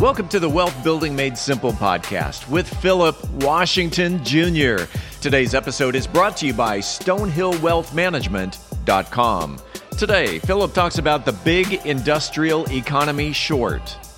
Welcome 0.00 0.28
to 0.28 0.38
the 0.38 0.48
Wealth 0.48 0.84
Building 0.84 1.16
Made 1.16 1.36
Simple 1.38 1.72
podcast 1.72 2.46
with 2.50 2.68
Philip 2.82 3.16
Washington 3.36 4.22
Jr. 4.22 4.84
Today's 5.22 5.54
episode 5.54 5.96
is 5.96 6.06
brought 6.06 6.36
to 6.36 6.46
you 6.46 6.52
by 6.52 6.80
StonehillWealthManagement.com. 6.80 9.58
Today, 9.96 10.38
Philip 10.40 10.74
talks 10.74 10.98
about 10.98 11.24
the 11.24 11.32
big 11.32 11.86
industrial 11.86 12.70
economy 12.70 13.32
short. 13.32 13.96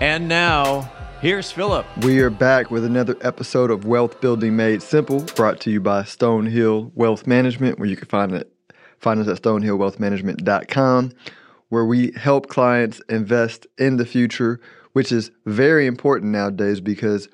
And 0.00 0.28
now, 0.28 0.92
here's 1.22 1.50
Philip. 1.50 1.86
We 2.04 2.20
are 2.20 2.28
back 2.28 2.70
with 2.70 2.84
another 2.84 3.16
episode 3.22 3.70
of 3.70 3.86
Wealth 3.86 4.20
Building 4.20 4.54
Made 4.54 4.82
Simple, 4.82 5.20
brought 5.20 5.58
to 5.62 5.70
you 5.70 5.80
by 5.80 6.02
Stonehill 6.02 6.92
Wealth 6.94 7.26
Management, 7.26 7.78
where 7.78 7.88
you 7.88 7.96
can 7.96 8.06
find 8.06 8.32
it 8.32 8.52
find 8.98 9.20
us 9.20 9.28
at 9.28 9.42
stonehillwealthmanagement.com, 9.42 11.12
where 11.70 11.86
we 11.86 12.12
help 12.12 12.48
clients 12.48 13.00
invest 13.08 13.66
in 13.78 13.96
the 13.96 14.04
future, 14.04 14.60
which 14.92 15.10
is 15.10 15.30
very 15.46 15.86
important 15.86 16.30
nowadays 16.30 16.82
because 16.82 17.28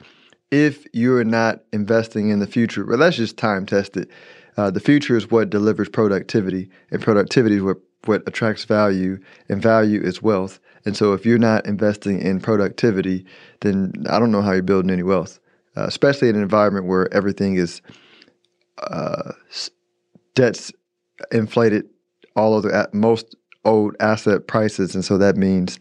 if 0.53 0.87
you're 0.92 1.25
not 1.25 1.65
investing 1.72 2.31
in 2.31 2.39
the 2.39 2.47
future, 2.47 2.87
well, 2.87 2.98
that's 2.98 3.17
just 3.17 3.37
time 3.37 3.67
tested. 3.67 4.09
Uh, 4.56 4.70
the 4.70 4.81
future 4.81 5.17
is 5.17 5.31
what 5.33 5.50
delivers 5.50 5.89
productivity, 5.89 6.70
and 6.92 7.03
productivity 7.03 7.56
is 7.56 7.62
what, 7.62 7.78
what 8.05 8.22
attracts 8.28 8.65
value, 8.65 9.19
and 9.48 9.61
value 9.61 10.00
is 10.00 10.22
wealth. 10.22 10.61
And 10.84 10.97
so 10.97 11.12
if 11.12 11.25
you're 11.25 11.38
not 11.38 11.66
investing 11.66 12.20
in 12.20 12.41
productivity, 12.41 13.25
then 13.61 13.92
I 14.11 14.19
don't 14.19 14.33
know 14.33 14.42
how 14.42 14.52
you're 14.52 14.62
building 14.62 14.91
any 14.91 15.02
wealth, 15.02 15.38
uh, 15.77 15.84
especially 15.84 16.28
in 16.28 16.36
an 16.36 16.42
environment 16.42 16.86
where 16.86 17.12
everything 17.14 17.56
is 17.56 17.83
uh, 18.78 19.33
debts 20.34 20.72
inflated 21.30 21.88
all 22.34 22.56
of 22.56 22.62
the 22.64 22.88
most 22.92 23.36
old 23.64 23.94
asset 24.00 24.47
prices, 24.47 24.94
and 24.94 25.05
so 25.05 25.19
that 25.19 25.36
means 25.36 25.78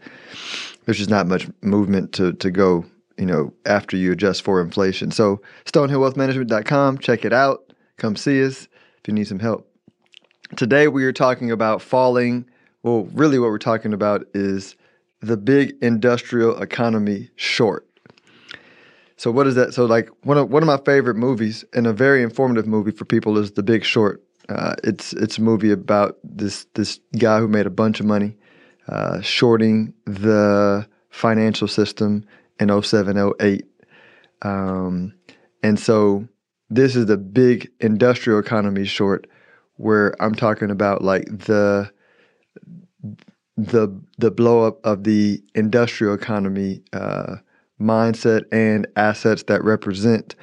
there's 0.86 0.98
just 0.98 1.10
not 1.10 1.28
much 1.28 1.48
movement 1.62 2.14
to 2.14 2.34
to 2.34 2.52
go. 2.52 2.86
You 3.18 3.26
know, 3.28 3.54
after 3.68 3.98
you 3.98 4.12
adjust 4.12 4.42
for 4.42 4.62
inflation. 4.62 5.12
So 5.12 5.42
StonehillWealthManagement.com, 5.66 6.98
check 6.98 7.24
it 7.24 7.34
out. 7.34 7.72
Come 7.98 8.16
see 8.16 8.44
us 8.44 8.64
if 8.64 9.08
you 9.08 9.14
need 9.14 9.28
some 9.28 9.38
help. 9.38 9.70
Today 10.56 10.88
we 10.88 11.04
are 11.04 11.14
talking 11.14 11.52
about 11.52 11.84
falling. 11.84 12.46
Well, 12.82 13.04
really, 13.14 13.38
what 13.38 13.52
we're 13.52 13.60
talking 13.60 13.94
about 13.94 14.26
is 14.34 14.76
the 15.22 15.38
big 15.38 15.76
industrial 15.82 16.62
economy 16.62 17.30
short. 17.36 17.88
So 19.18 19.32
what 19.32 19.46
is 19.46 19.56
that? 19.56 19.74
So 19.74 19.86
like 19.86 20.10
one 20.24 20.38
of 20.38 20.50
one 20.50 20.64
of 20.64 20.68
my 20.68 20.80
favorite 20.84 21.16
movies 21.16 21.64
and 21.74 21.86
a 21.86 21.94
very 21.94 22.24
informative 22.24 22.66
movie 22.66 22.92
for 22.92 23.06
people 23.06 23.38
is 23.38 23.52
The 23.52 23.64
Big 23.64 23.84
Short. 23.84 24.24
Uh, 24.50 24.76
it's 24.84 25.14
it's 25.14 25.38
a 25.38 25.42
movie 25.42 25.72
about 25.72 26.18
this 26.24 26.66
this 26.74 27.00
guy 27.20 27.40
who 27.40 27.48
made 27.48 27.68
a 27.68 27.72
bunch 27.72 28.00
of 28.00 28.08
money 28.08 28.36
uh, 28.88 29.22
shorting 29.22 29.94
the 30.06 30.88
financial 31.10 31.68
system 31.68 32.26
in 32.60 32.82
07, 32.82 33.34
08. 33.40 33.66
Um, 34.42 35.14
and 35.62 35.80
so 35.80 36.28
this 36.70 36.96
is 36.96 37.06
the 37.06 37.18
big 37.18 37.70
industrial 37.80 38.40
economy 38.40 38.86
short 38.86 39.28
where 39.76 40.16
I'm 40.22 40.34
talking 40.34 40.72
about 40.72 41.04
like 41.04 41.26
the 41.26 41.92
the 43.66 44.02
the 44.18 44.32
blow 44.32 44.66
up 44.66 44.84
of 44.84 45.04
the 45.04 45.42
industrial 45.56 46.14
economy 46.14 46.82
uh, 46.94 47.36
mindset 47.80 48.44
and 48.52 48.88
assets 48.96 49.44
that 49.44 49.64
represent 49.64 50.36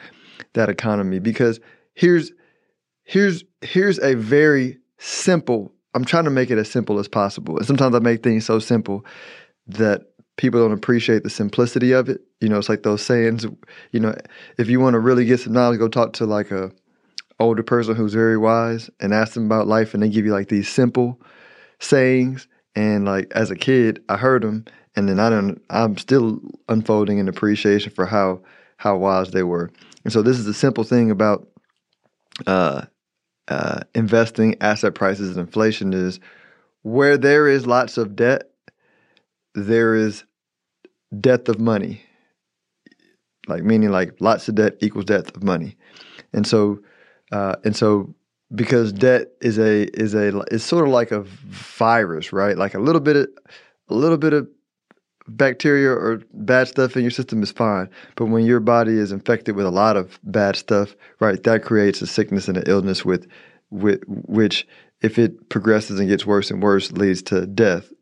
that 0.55 0.69
economy. 0.69 1.19
Because 1.19 1.59
here's 1.95 2.33
here's 3.05 3.45
here's 3.61 3.99
a 4.01 4.15
very 4.15 4.79
simple. 4.99 5.73
I'm 5.95 6.05
trying 6.05 6.25
to 6.25 6.31
make 6.31 6.51
it 6.51 6.59
as 6.59 6.71
simple 6.71 6.99
as 6.99 7.09
possible, 7.09 7.57
and 7.57 7.67
sometimes 7.67 7.95
I 7.95 7.99
make 7.99 8.23
things 8.23 8.47
so 8.47 8.59
simple 8.59 9.05
that 9.67 10.03
people 10.37 10.61
don't 10.61 10.73
appreciate 10.73 11.25
the 11.25 11.31
simplicity 11.31 11.93
of 11.93 12.09
it. 12.09 12.21
You 12.41 12.49
know, 12.49 12.59
it's 12.59 12.69
like 12.69 12.85
those 12.85 13.03
sayings. 13.03 13.47
You 13.91 14.01
know, 14.01 14.15
if 14.59 14.69
you 14.69 14.79
want 14.79 14.95
to 14.95 15.01
really 15.01 15.25
get 15.25 15.41
some 15.41 15.55
knowledge, 15.55 15.81
go 15.81 15.89
talk 15.89 16.13
to 16.15 16.27
like 16.27 16.53
a 16.53 16.71
older 17.41 17.63
person 17.63 17.97
who's 17.97 18.15
very 18.15 18.37
wise 18.37 18.91
and 19.01 19.13
ask 19.13 19.33
them 19.33 19.47
about 19.47 19.67
life, 19.67 19.93
and 19.93 20.03
they 20.03 20.09
give 20.09 20.25
you 20.25 20.33
like 20.33 20.49
these 20.49 20.69
simple 20.69 21.21
sayings 21.81 22.47
and 22.79 23.07
like 23.07 23.33
as 23.33 23.51
a 23.51 23.57
kid, 23.57 24.05
I 24.09 24.17
heard 24.17 24.45
them, 24.45 24.65
and 24.95 25.09
then 25.09 25.19
I 25.19 25.29
don't. 25.29 25.61
I'm 25.69 25.97
still 25.97 26.41
unfolding 26.69 27.19
an 27.19 27.29
appreciation 27.29 27.91
for 27.91 28.07
how 28.07 28.41
how 28.77 28.97
wise 28.97 29.33
they 29.33 29.43
were. 29.43 29.69
And 30.05 30.13
so 30.13 30.23
this 30.23 30.39
is 30.39 30.45
the 30.45 30.55
simple 30.55 30.85
thing 30.85 31.11
about 31.11 31.49
uh, 32.47 32.83
uh, 33.49 33.81
investing, 33.97 34.55
asset 34.61 34.95
prices, 34.95 35.31
and 35.31 35.41
inflation 35.41 35.93
is 35.93 36.21
where 36.83 37.19
there 37.19 37.49
is 37.49 37.67
lots 37.67 37.99
of 37.99 38.15
debt, 38.15 38.53
there 39.57 39.97
is 39.97 40.23
depth 41.21 41.49
of 41.49 41.59
money. 41.59 42.01
Like 43.49 43.65
meaning 43.65 43.91
like 43.91 44.21
lots 44.21 44.49
of 44.49 44.55
debt 44.55 44.77
equals 44.79 45.07
depth 45.07 45.37
of 45.37 45.43
money, 45.43 45.77
and 46.33 46.47
so 46.47 46.79
uh, 47.33 47.57
and 47.65 47.77
so 47.77 48.15
because 48.55 48.93
debt 48.93 49.29
is 49.41 49.59
a 49.59 49.85
is 49.99 50.15
a 50.15 50.39
it's 50.51 50.65
sort 50.65 50.87
of 50.87 50.93
like 50.93 51.11
a 51.11 51.21
virus, 51.21 52.33
right? 52.33 52.57
Like 52.57 52.75
a 52.75 52.79
little 52.79 53.01
bit 53.01 53.17
of 53.17 53.29
a 53.89 53.95
little 53.95 54.19
bit 54.19 54.33
of 54.33 54.49
bacteria 55.29 55.91
or 55.91 56.23
bad 56.33 56.69
stuff 56.69 56.97
in 56.97 57.03
your 57.03 57.11
system 57.11 57.43
is 57.43 57.53
fine, 57.53 57.89
but 58.17 58.27
when 58.27 58.47
your 58.47 58.61
body 58.61 58.99
is 58.99 59.13
infected 59.13 59.55
with 59.55 59.67
a 59.67 59.71
lot 59.71 59.97
of 59.97 60.19
bad 60.23 60.57
stuff, 60.57 60.95
right, 61.21 61.43
that 61.43 61.63
creates 61.63 62.01
a 62.01 62.07
sickness 62.07 62.49
and 62.49 62.57
an 62.57 62.65
illness 62.67 63.05
with 63.05 63.27
with 63.71 64.03
which 64.07 64.67
if 65.03 65.19
it 65.19 65.49
progresses 65.51 66.01
and 66.01 66.09
gets 66.09 66.27
worse 66.27 66.51
and 66.51 66.63
worse 66.63 66.91
leads 66.93 67.23
to 67.23 67.47
death. 67.47 67.93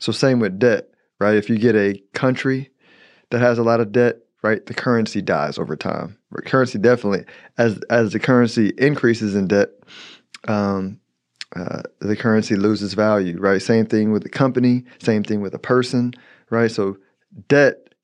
So 0.00 0.12
same 0.12 0.38
with 0.38 0.58
debt, 0.58 0.88
right? 1.18 1.34
If 1.34 1.48
you 1.48 1.58
get 1.58 1.74
a 1.74 2.00
country 2.12 2.70
that 3.30 3.40
has 3.40 3.58
a 3.58 3.64
lot 3.64 3.80
of 3.80 3.90
debt, 3.90 4.18
right, 4.42 4.64
the 4.66 4.74
currency 4.74 5.20
dies 5.20 5.58
over 5.58 5.76
time. 5.76 6.16
Currency 6.44 6.78
definitely 6.78 7.24
as 7.56 7.80
as 7.90 8.12
the 8.12 8.18
currency 8.18 8.72
increases 8.78 9.34
in 9.34 9.48
debt 9.48 9.70
um, 10.46 11.00
uh, 11.56 11.82
the 12.00 12.16
currency 12.16 12.56
loses 12.56 12.94
value 12.94 13.38
right? 13.38 13.60
Same 13.60 13.86
thing 13.86 14.12
with 14.12 14.22
the 14.22 14.28
company 14.28 14.84
same 15.00 15.24
thing 15.24 15.40
with 15.40 15.54
a 15.54 15.58
person 15.58 16.14
right? 16.50 16.70
So 16.70 16.96
debt 17.48 17.94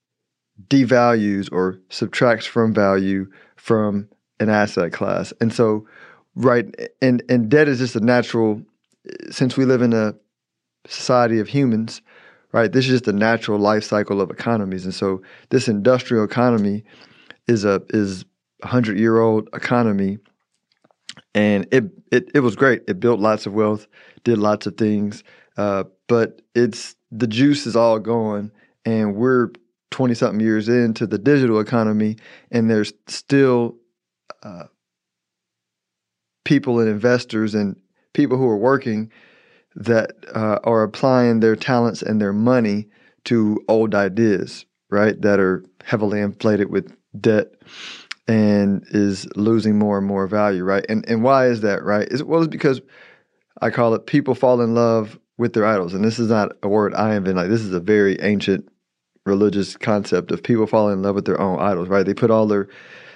devalues 0.68 1.48
or 1.52 1.78
subtracts 1.90 2.46
from 2.46 2.72
value 2.72 3.30
from 3.56 4.08
an 4.40 4.48
asset 4.48 4.92
class. 4.92 5.32
And 5.40 5.52
so 5.52 5.86
right 6.34 6.66
and 7.00 7.22
and 7.28 7.48
debt 7.48 7.68
is 7.68 7.78
just 7.78 7.96
a 7.96 8.00
natural 8.00 8.62
since 9.30 9.56
we 9.56 9.64
live 9.64 9.82
in 9.82 9.92
a 9.92 10.14
society 10.86 11.38
of 11.38 11.48
humans 11.48 12.02
right? 12.54 12.70
This 12.70 12.84
is 12.84 12.92
just 12.92 13.08
a 13.08 13.12
natural 13.12 13.58
life 13.58 13.82
cycle 13.82 14.20
of 14.20 14.30
economies. 14.30 14.84
And 14.84 14.94
so 14.94 15.22
this 15.50 15.66
industrial 15.66 16.22
economy 16.22 16.84
is 17.48 17.64
a 17.64 17.82
is 17.90 18.24
hundred 18.62 18.96
year 18.96 19.20
old 19.20 19.48
economy, 19.52 20.18
and 21.34 21.66
it, 21.72 21.84
it 22.12 22.30
it 22.32 22.40
was 22.40 22.54
great. 22.54 22.82
It 22.86 23.00
built 23.00 23.18
lots 23.18 23.44
of 23.46 23.54
wealth, 23.54 23.88
did 24.22 24.38
lots 24.38 24.66
of 24.66 24.76
things, 24.76 25.24
uh, 25.58 25.84
but 26.06 26.42
it's 26.54 26.94
the 27.10 27.26
juice 27.26 27.66
is 27.66 27.74
all 27.74 27.98
gone, 27.98 28.52
and 28.86 29.16
we're 29.16 29.50
twenty 29.90 30.14
something 30.14 30.40
years 30.40 30.68
into 30.68 31.08
the 31.08 31.18
digital 31.18 31.58
economy, 31.58 32.16
and 32.52 32.70
there's 32.70 32.92
still 33.08 33.74
uh, 34.44 34.66
people 36.44 36.78
and 36.78 36.88
investors 36.88 37.56
and 37.56 37.74
people 38.12 38.38
who 38.38 38.48
are 38.48 38.56
working 38.56 39.10
that 39.76 40.12
uh, 40.34 40.58
are 40.64 40.82
applying 40.82 41.40
their 41.40 41.56
talents 41.56 42.02
and 42.02 42.20
their 42.20 42.32
money 42.32 42.88
to 43.24 43.60
old 43.68 43.94
ideas, 43.94 44.66
right? 44.90 45.20
That 45.20 45.40
are 45.40 45.64
heavily 45.84 46.20
inflated 46.20 46.70
with 46.70 46.94
debt 47.20 47.52
and 48.26 48.84
is 48.90 49.26
losing 49.36 49.78
more 49.78 49.98
and 49.98 50.06
more 50.06 50.26
value, 50.26 50.64
right? 50.64 50.84
And 50.88 51.04
and 51.08 51.22
why 51.22 51.48
is 51.48 51.60
that, 51.62 51.82
right? 51.82 52.08
Is 52.08 52.22
well, 52.22 52.42
it's 52.42 52.48
because 52.48 52.80
I 53.60 53.70
call 53.70 53.94
it 53.94 54.06
people 54.06 54.34
fall 54.34 54.60
in 54.60 54.74
love 54.74 55.18
with 55.36 55.52
their 55.52 55.66
idols, 55.66 55.94
and 55.94 56.04
this 56.04 56.18
is 56.18 56.28
not 56.28 56.52
a 56.62 56.68
word 56.68 56.94
I 56.94 57.14
invented. 57.14 57.36
Like 57.36 57.50
this 57.50 57.62
is 57.62 57.72
a 57.72 57.80
very 57.80 58.20
ancient 58.20 58.68
religious 59.26 59.76
concept 59.76 60.30
of 60.30 60.42
people 60.42 60.66
falling 60.66 60.94
in 60.94 61.02
love 61.02 61.14
with 61.14 61.24
their 61.24 61.40
own 61.40 61.58
idols, 61.58 61.88
right? 61.88 62.04
They 62.04 62.14
put 62.14 62.30
all 62.30 62.46
their 62.46 62.68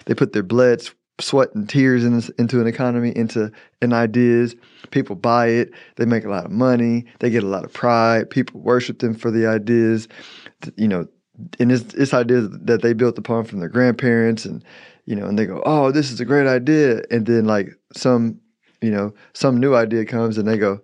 they 0.07 0.15
put 0.15 0.33
their 0.33 0.43
blood, 0.43 0.83
sweat, 1.21 1.55
and 1.55 1.69
tears 1.69 2.05
in 2.05 2.15
this, 2.15 2.29
into 2.31 2.61
an 2.61 2.67
economy, 2.67 3.13
into 3.17 3.51
an 3.83 3.93
ideas. 3.93 4.55
People 4.91 5.17
buy 5.17 5.49
it. 5.49 5.71
They 5.97 6.05
make 6.05 6.25
a 6.25 6.31
lot 6.31 6.45
of 6.45 6.51
money. 6.51 7.05
They 7.21 7.31
get 7.31 7.45
a 7.45 7.49
lot 7.49 7.65
of 7.65 7.73
pride. 7.73 8.31
People 8.31 8.61
worship 8.61 9.01
them 9.01 9.15
for 9.15 9.31
the 9.31 9.47
ideas. 9.47 10.09
You 10.77 10.89
know, 10.89 11.09
and 11.59 11.73
it's 11.73 11.95
it's 11.95 12.15
ideas 12.15 12.49
that 12.51 12.83
they 12.83 12.93
built 12.93 13.19
upon 13.19 13.45
from 13.45 13.61
their 13.61 13.69
grandparents 13.69 14.45
and 14.45 14.65
you 15.07 15.15
know 15.15 15.27
and 15.27 15.39
they 15.39 15.47
go 15.47 15.63
oh 15.65 15.91
this 15.93 16.11
is 16.11 16.21
a 16.21 16.25
great 16.25 16.47
idea 16.47 17.03
and 17.11 17.27
then 17.27 17.45
like 17.45 17.69
some 17.95 18.41
you 18.81 18.91
know 18.91 19.13
some 19.35 19.59
new 19.59 19.75
idea 19.75 20.05
comes 20.05 20.37
and 20.39 20.49
they 20.49 20.59
go 20.59 20.81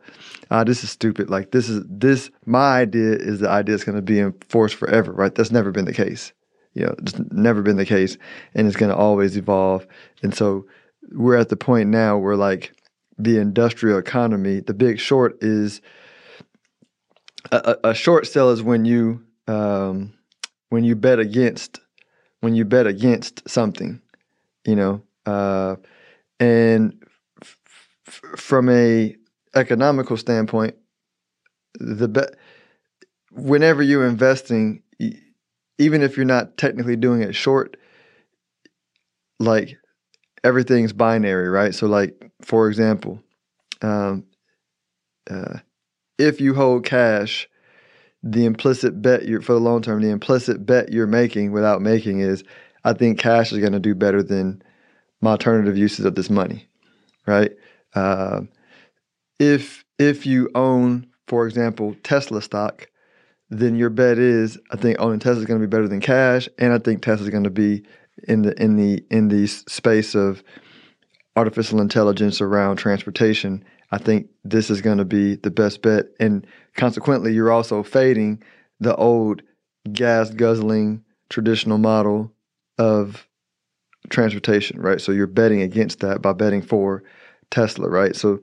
ah 0.50 0.64
this 0.64 0.84
is 0.84 0.90
stupid 0.90 1.28
like 1.28 1.50
this 1.50 1.68
is 1.68 1.84
this 1.88 2.30
my 2.46 2.80
idea 2.80 3.12
is 3.12 3.40
the 3.40 3.48
idea 3.48 3.74
that's 3.74 3.84
going 3.84 3.96
to 3.96 4.02
be 4.02 4.18
in 4.18 4.32
force 4.48 4.72
forever 4.72 5.12
right 5.12 5.34
that's 5.34 5.50
never 5.50 5.70
been 5.70 5.84
the 5.84 5.92
case 5.92 6.32
you 6.74 6.84
know 6.84 6.94
it's 6.98 7.18
never 7.30 7.62
been 7.62 7.76
the 7.76 7.86
case 7.86 8.16
and 8.54 8.66
it's 8.66 8.76
going 8.76 8.90
to 8.90 8.96
always 8.96 9.36
evolve. 9.36 9.86
And 10.22 10.34
so 10.34 10.66
we're 11.12 11.36
at 11.36 11.48
the 11.48 11.56
point 11.56 11.88
now 11.90 12.18
where 12.18 12.36
like 12.36 12.72
the 13.18 13.38
industrial 13.38 13.98
economy 13.98 14.60
the 14.60 14.74
big 14.74 14.98
short 14.98 15.36
is 15.42 15.80
a, 17.52 17.76
a 17.84 17.94
short 17.94 18.26
sell 18.26 18.50
is 18.50 18.62
when 18.62 18.84
you 18.84 19.22
um, 19.46 20.14
when 20.70 20.84
you 20.84 20.96
bet 20.96 21.18
against 21.18 21.80
when 22.40 22.54
you 22.54 22.64
bet 22.64 22.86
against 22.86 23.48
something 23.48 24.00
you 24.66 24.74
know 24.74 25.02
uh, 25.26 25.76
and 26.40 27.04
from 28.36 28.68
a 28.68 29.16
economical 29.54 30.16
standpoint, 30.16 30.74
the 31.78 32.08
bet 32.08 32.34
whenever 33.30 33.82
you're 33.82 34.06
investing, 34.06 34.82
even 35.78 36.02
if 36.02 36.16
you're 36.16 36.26
not 36.26 36.56
technically 36.56 36.96
doing 36.96 37.22
it 37.22 37.34
short, 37.34 37.76
like 39.40 39.76
everything's 40.42 40.92
binary, 40.92 41.48
right? 41.48 41.74
So, 41.74 41.86
like 41.86 42.30
for 42.42 42.68
example, 42.68 43.22
um, 43.82 44.24
uh, 45.30 45.58
if 46.18 46.40
you 46.40 46.54
hold 46.54 46.84
cash, 46.84 47.48
the 48.22 48.44
implicit 48.46 49.02
bet 49.02 49.26
you're 49.26 49.42
for 49.42 49.52
the 49.52 49.60
long 49.60 49.82
term, 49.82 50.00
the 50.00 50.10
implicit 50.10 50.64
bet 50.64 50.92
you're 50.92 51.06
making 51.06 51.52
without 51.52 51.82
making 51.82 52.20
is, 52.20 52.44
I 52.84 52.92
think 52.92 53.18
cash 53.18 53.52
is 53.52 53.58
going 53.58 53.72
to 53.72 53.80
do 53.80 53.94
better 53.94 54.22
than 54.22 54.62
my 55.20 55.32
alternative 55.32 55.76
uses 55.76 56.04
of 56.04 56.14
this 56.14 56.30
money, 56.30 56.68
right? 57.26 57.52
Uh, 57.94 58.42
if 59.38 59.84
if 59.98 60.26
you 60.26 60.50
own, 60.54 61.06
for 61.26 61.46
example, 61.46 61.96
Tesla 62.02 62.42
stock, 62.42 62.88
then 63.58 63.76
your 63.76 63.90
bet 63.90 64.18
is 64.18 64.58
I 64.70 64.76
think 64.76 64.98
owning 65.00 65.18
Tesla 65.18 65.40
is 65.40 65.46
going 65.46 65.60
to 65.60 65.66
be 65.66 65.70
better 65.70 65.88
than 65.88 66.00
cash, 66.00 66.48
and 66.58 66.72
I 66.72 66.78
think 66.78 67.02
Tesla 67.02 67.24
is 67.24 67.30
going 67.30 67.44
to 67.44 67.50
be 67.50 67.82
in 68.28 68.42
the 68.42 68.60
in 68.62 68.76
the 68.76 69.04
in 69.10 69.28
the 69.28 69.46
space 69.46 70.14
of 70.14 70.42
artificial 71.36 71.80
intelligence 71.80 72.40
around 72.40 72.76
transportation. 72.76 73.64
I 73.90 73.98
think 73.98 74.28
this 74.44 74.70
is 74.70 74.80
going 74.80 74.98
to 74.98 75.04
be 75.04 75.36
the 75.36 75.50
best 75.50 75.82
bet, 75.82 76.06
and 76.20 76.46
consequently, 76.74 77.32
you're 77.32 77.52
also 77.52 77.82
fading 77.82 78.42
the 78.80 78.94
old 78.96 79.42
gas 79.92 80.30
guzzling 80.30 81.04
traditional 81.28 81.78
model 81.78 82.32
of 82.78 83.28
transportation, 84.10 84.80
right? 84.80 85.00
So 85.00 85.12
you're 85.12 85.26
betting 85.26 85.62
against 85.62 86.00
that 86.00 86.22
by 86.22 86.32
betting 86.32 86.62
for 86.62 87.02
Tesla, 87.50 87.88
right? 87.88 88.16
So 88.16 88.40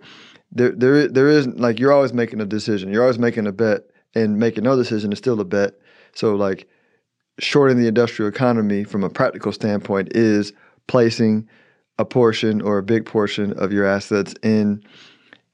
there 0.51 0.71
there 0.71 1.07
there 1.07 1.29
is 1.29 1.47
like 1.47 1.79
you're 1.79 1.91
always 1.91 2.13
making 2.13 2.41
a 2.41 2.45
decision. 2.45 2.91
You're 2.91 3.03
always 3.03 3.19
making 3.19 3.47
a 3.47 3.51
bet 3.51 3.90
and 4.15 4.39
making 4.39 4.63
no 4.63 4.75
decision 4.75 5.11
is 5.11 5.17
still 5.17 5.39
a 5.39 5.45
bet. 5.45 5.73
So 6.13 6.35
like 6.35 6.67
shorting 7.39 7.77
the 7.77 7.87
industrial 7.87 8.29
economy 8.29 8.83
from 8.83 9.03
a 9.03 9.09
practical 9.09 9.51
standpoint 9.51 10.15
is 10.15 10.53
placing 10.87 11.47
a 11.97 12.05
portion 12.05 12.61
or 12.61 12.77
a 12.77 12.83
big 12.83 13.05
portion 13.05 13.53
of 13.53 13.71
your 13.71 13.85
assets 13.85 14.33
in 14.43 14.83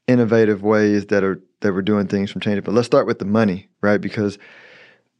innovative 0.06 0.62
ways 0.62 1.06
that 1.06 1.22
are 1.22 1.40
that 1.60 1.72
we're 1.72 1.82
doing 1.82 2.06
things 2.06 2.30
from 2.30 2.40
changing. 2.40 2.64
But 2.64 2.74
let's 2.74 2.86
start 2.86 3.06
with 3.06 3.18
the 3.18 3.24
money, 3.24 3.68
right? 3.80 4.00
Because 4.00 4.38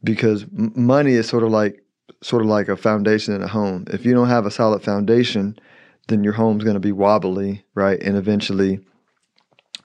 because 0.04 0.46
money 0.52 1.12
is 1.12 1.28
sort 1.28 1.42
of 1.42 1.50
like 1.50 1.82
sort 2.22 2.42
of 2.42 2.48
like 2.48 2.68
a 2.68 2.76
foundation 2.76 3.34
in 3.34 3.42
a 3.42 3.48
home. 3.48 3.84
If 3.90 4.04
you 4.04 4.14
don't 4.14 4.28
have 4.28 4.46
a 4.46 4.50
solid 4.50 4.82
foundation, 4.82 5.58
then 6.08 6.24
your 6.24 6.32
home's 6.32 6.64
going 6.64 6.74
to 6.74 6.80
be 6.80 6.92
wobbly, 6.92 7.64
right? 7.74 8.00
And 8.02 8.16
eventually 8.16 8.80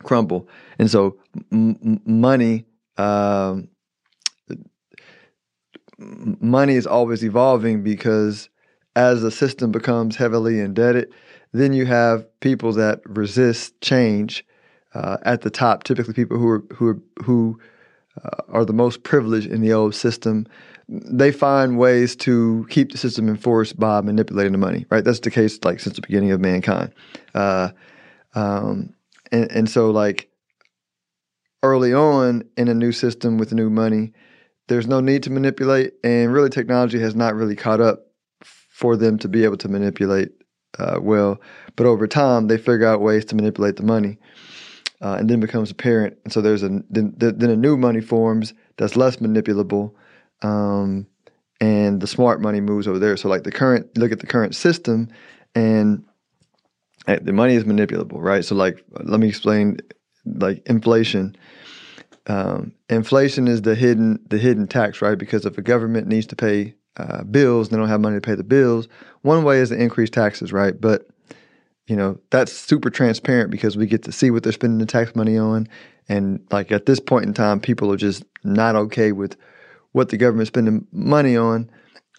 crumble. 0.03 0.47
And 0.79 0.89
so, 0.89 1.17
m- 1.51 2.01
money, 2.05 2.65
um, 2.97 3.69
money 5.97 6.75
is 6.75 6.87
always 6.87 7.23
evolving 7.23 7.83
because 7.83 8.49
as 8.95 9.21
the 9.21 9.31
system 9.31 9.71
becomes 9.71 10.15
heavily 10.15 10.59
indebted, 10.59 11.11
then 11.51 11.73
you 11.73 11.85
have 11.85 12.27
people 12.39 12.73
that 12.73 13.01
resist 13.05 13.79
change 13.81 14.45
uh, 14.93 15.17
at 15.23 15.41
the 15.41 15.49
top. 15.49 15.83
Typically, 15.83 16.13
people 16.13 16.37
who 16.37 16.47
are 16.47 16.63
who 16.73 16.87
are, 16.87 16.99
who 17.23 17.59
uh, 18.23 18.41
are 18.49 18.65
the 18.65 18.73
most 18.73 19.03
privileged 19.03 19.47
in 19.47 19.61
the 19.61 19.73
old 19.73 19.95
system 19.95 20.45
they 20.89 21.31
find 21.31 21.77
ways 21.77 22.15
to 22.15 22.67
keep 22.69 22.91
the 22.91 22.97
system 22.97 23.29
enforced 23.29 23.79
by 23.79 24.01
manipulating 24.01 24.51
the 24.51 24.57
money, 24.57 24.85
right? 24.89 25.03
That's 25.03 25.19
the 25.19 25.31
case 25.31 25.59
like 25.63 25.79
since 25.79 25.95
the 25.95 26.01
beginning 26.01 26.31
of 26.31 26.41
mankind. 26.41 26.93
Uh, 27.33 27.69
um, 28.35 28.93
and, 29.31 29.51
and 29.51 29.69
so 29.69 29.91
like 29.91 30.29
early 31.63 31.93
on 31.93 32.43
in 32.57 32.67
a 32.67 32.73
new 32.73 32.91
system 32.91 33.37
with 33.37 33.53
new 33.53 33.69
money, 33.69 34.13
there's 34.67 34.87
no 34.87 34.99
need 34.99 35.23
to 35.23 35.31
manipulate, 35.31 35.93
and 36.03 36.31
really 36.31 36.49
technology 36.49 36.99
has 36.99 37.15
not 37.15 37.35
really 37.35 37.55
caught 37.55 37.81
up 37.81 38.07
for 38.43 38.95
them 38.95 39.17
to 39.19 39.27
be 39.27 39.43
able 39.43 39.57
to 39.57 39.67
manipulate 39.67 40.29
uh, 40.77 40.99
well. 41.01 41.39
But 41.75 41.87
over 41.87 42.07
time, 42.07 42.47
they 42.47 42.57
figure 42.57 42.85
out 42.87 43.01
ways 43.01 43.25
to 43.25 43.35
manipulate 43.35 43.77
the 43.77 43.83
money, 43.83 44.19
uh, 45.01 45.15
and 45.19 45.29
then 45.29 45.39
becomes 45.39 45.71
apparent. 45.71 46.17
And 46.23 46.31
so 46.31 46.41
there's 46.41 46.63
a 46.63 46.69
then, 46.89 47.13
then 47.17 47.49
a 47.49 47.55
new 47.55 47.77
money 47.77 48.01
forms 48.01 48.53
that's 48.77 48.95
less 48.95 49.17
manipulable 49.17 49.93
um, 50.43 51.07
and 51.59 52.01
the 52.01 52.07
smart 52.07 52.41
money 52.41 52.61
moves 52.61 52.87
over 52.87 52.99
there. 52.99 53.17
So 53.17 53.29
like 53.29 53.43
the 53.43 53.51
current, 53.51 53.97
look 53.97 54.11
at 54.11 54.19
the 54.19 54.27
current 54.27 54.55
system, 54.55 55.07
and 55.55 56.03
eh, 57.07 57.19
the 57.21 57.33
money 57.33 57.55
is 57.55 57.63
manipulable, 57.63 58.21
right? 58.21 58.43
So 58.43 58.55
like, 58.55 58.83
let 58.91 59.19
me 59.19 59.27
explain, 59.27 59.77
like 60.25 60.61
inflation. 60.67 61.35
Um, 62.27 62.73
inflation 62.89 63.47
is 63.47 63.61
the 63.63 63.75
hidden 63.75 64.19
the 64.27 64.37
hidden 64.37 64.67
tax, 64.67 65.01
right? 65.01 65.17
Because 65.17 65.45
if 65.45 65.57
a 65.57 65.61
government 65.61 66.07
needs 66.07 66.27
to 66.27 66.35
pay 66.35 66.75
uh, 66.97 67.23
bills, 67.23 67.69
they 67.69 67.77
don't 67.77 67.89
have 67.89 68.01
money 68.01 68.17
to 68.17 68.21
pay 68.21 68.35
the 68.35 68.43
bills. 68.43 68.87
One 69.21 69.43
way 69.43 69.59
is 69.59 69.69
to 69.69 69.81
increase 69.81 70.09
taxes, 70.09 70.53
right? 70.53 70.79
But 70.79 71.07
you 71.87 71.95
know 71.95 72.17
that's 72.29 72.53
super 72.53 72.89
transparent 72.89 73.51
because 73.51 73.75
we 73.75 73.87
get 73.87 74.03
to 74.03 74.11
see 74.11 74.31
what 74.31 74.43
they're 74.43 74.53
spending 74.53 74.79
the 74.79 74.85
tax 74.85 75.15
money 75.15 75.37
on, 75.37 75.67
and 76.07 76.45
like 76.51 76.71
at 76.71 76.85
this 76.85 76.99
point 76.99 77.25
in 77.25 77.33
time, 77.33 77.59
people 77.59 77.91
are 77.91 77.97
just 77.97 78.23
not 78.43 78.75
okay 78.75 79.11
with 79.11 79.35
what 79.91 80.09
the 80.09 80.17
government's 80.17 80.47
spending 80.47 80.87
money 80.91 81.35
on, 81.35 81.69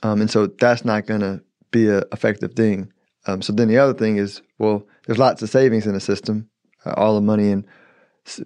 um, 0.03 0.21
and 0.21 0.31
so 0.31 0.47
that's 0.47 0.85
not 0.85 1.07
going 1.07 1.21
to 1.21 1.43
be 1.71 1.89
an 1.89 2.05
effective 2.13 2.53
thing. 2.55 2.93
Um, 3.27 3.43
so 3.43 3.53
then 3.53 3.69
the 3.69 3.79
other 3.79 3.95
thing 3.95 4.19
is, 4.19 4.43
well, 4.59 4.87
there's 5.07 5.19
lots 5.19 5.43
of 5.43 5.51
savings 5.51 5.87
in 5.87 5.95
the 5.95 6.01
system, 6.01 6.49
uh, 6.85 6.93
all 6.97 7.15
the 7.15 7.21
money 7.21 7.51
in, 7.51 7.67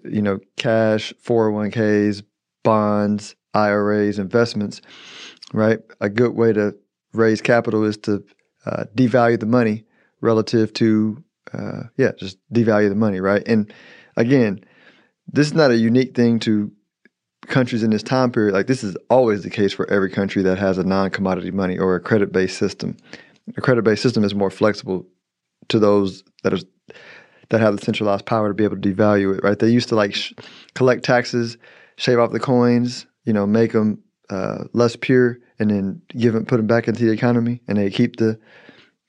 you 0.04 0.22
know, 0.22 0.38
cash, 0.56 1.12
401ks, 1.24 2.22
bonds, 2.62 3.34
IRAs, 3.54 4.18
investments, 4.18 4.80
right? 5.52 5.78
A 6.00 6.08
good 6.08 6.34
way 6.34 6.52
to 6.52 6.76
raise 7.12 7.40
capital 7.40 7.84
is 7.84 7.96
to 7.98 8.24
uh, 8.66 8.84
devalue 8.94 9.40
the 9.40 9.46
money 9.46 9.84
relative 10.20 10.72
to, 10.74 11.22
uh, 11.52 11.84
yeah, 11.96 12.12
just 12.18 12.38
devalue 12.52 12.88
the 12.88 12.94
money, 12.94 13.20
right? 13.20 13.42
And 13.46 13.72
again, 14.16 14.60
this 15.32 15.46
is 15.46 15.54
not 15.54 15.70
a 15.70 15.76
unique 15.76 16.14
thing 16.14 16.38
to 16.40 16.70
countries 17.46 17.82
in 17.82 17.90
this 17.90 18.02
time 18.02 18.30
period, 18.30 18.52
like 18.52 18.66
this 18.66 18.84
is 18.84 18.96
always 19.08 19.42
the 19.42 19.50
case 19.50 19.72
for 19.72 19.88
every 19.90 20.10
country 20.10 20.42
that 20.42 20.58
has 20.58 20.78
a 20.78 20.84
non 20.84 21.10
commodity 21.10 21.50
money 21.50 21.78
or 21.78 21.94
a 21.94 22.00
credit 22.00 22.32
based 22.32 22.58
system. 22.58 22.96
A 23.56 23.60
credit 23.60 23.82
based 23.82 24.02
system 24.02 24.24
is 24.24 24.34
more 24.34 24.50
flexible 24.50 25.06
to 25.68 25.78
those 25.78 26.22
that 26.42 26.52
are 26.52 26.58
that 27.50 27.60
have 27.60 27.76
the 27.76 27.84
centralized 27.84 28.26
power 28.26 28.48
to 28.48 28.54
be 28.54 28.64
able 28.64 28.80
to 28.80 28.94
devalue 28.94 29.36
it. 29.36 29.42
Right? 29.42 29.58
They 29.58 29.68
used 29.68 29.88
to 29.90 29.94
like 29.94 30.14
sh- 30.14 30.32
collect 30.74 31.04
taxes, 31.04 31.56
shave 31.96 32.18
off 32.18 32.32
the 32.32 32.40
coins, 32.40 33.06
you 33.24 33.32
know, 33.32 33.46
make 33.46 33.72
them 33.72 34.02
uh, 34.30 34.64
less 34.72 34.96
pure, 34.96 35.38
and 35.58 35.70
then 35.70 36.02
give 36.08 36.34
them 36.34 36.44
put 36.44 36.58
them 36.58 36.66
back 36.66 36.88
into 36.88 37.04
the 37.04 37.12
economy, 37.12 37.60
and 37.68 37.78
they 37.78 37.90
keep 37.90 38.16
the 38.16 38.38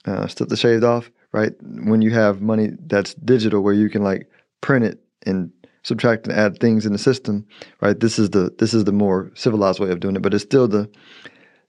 uh, 0.05 0.27
stuff 0.27 0.47
that's 0.47 0.61
shaved 0.61 0.83
off. 0.83 1.11
Right? 1.31 1.53
When 1.61 2.01
you 2.01 2.11
have 2.11 2.41
money 2.41 2.71
that's 2.87 3.13
digital, 3.13 3.61
where 3.61 3.73
you 3.73 3.89
can 3.89 4.03
like 4.03 4.27
print 4.61 4.85
it 4.85 4.99
and 5.25 5.51
subtract 5.83 6.27
and 6.27 6.37
add 6.37 6.59
things 6.59 6.85
in 6.85 6.93
the 6.93 6.97
system, 6.97 7.45
right? 7.81 7.99
This 7.99 8.19
is 8.19 8.29
the 8.31 8.53
this 8.57 8.73
is 8.73 8.83
the 8.85 8.91
more 8.91 9.31
civilized 9.35 9.79
way 9.79 9.91
of 9.91 9.99
doing 9.99 10.15
it, 10.15 10.21
but 10.21 10.33
it's 10.33 10.43
still 10.43 10.67
the 10.67 10.89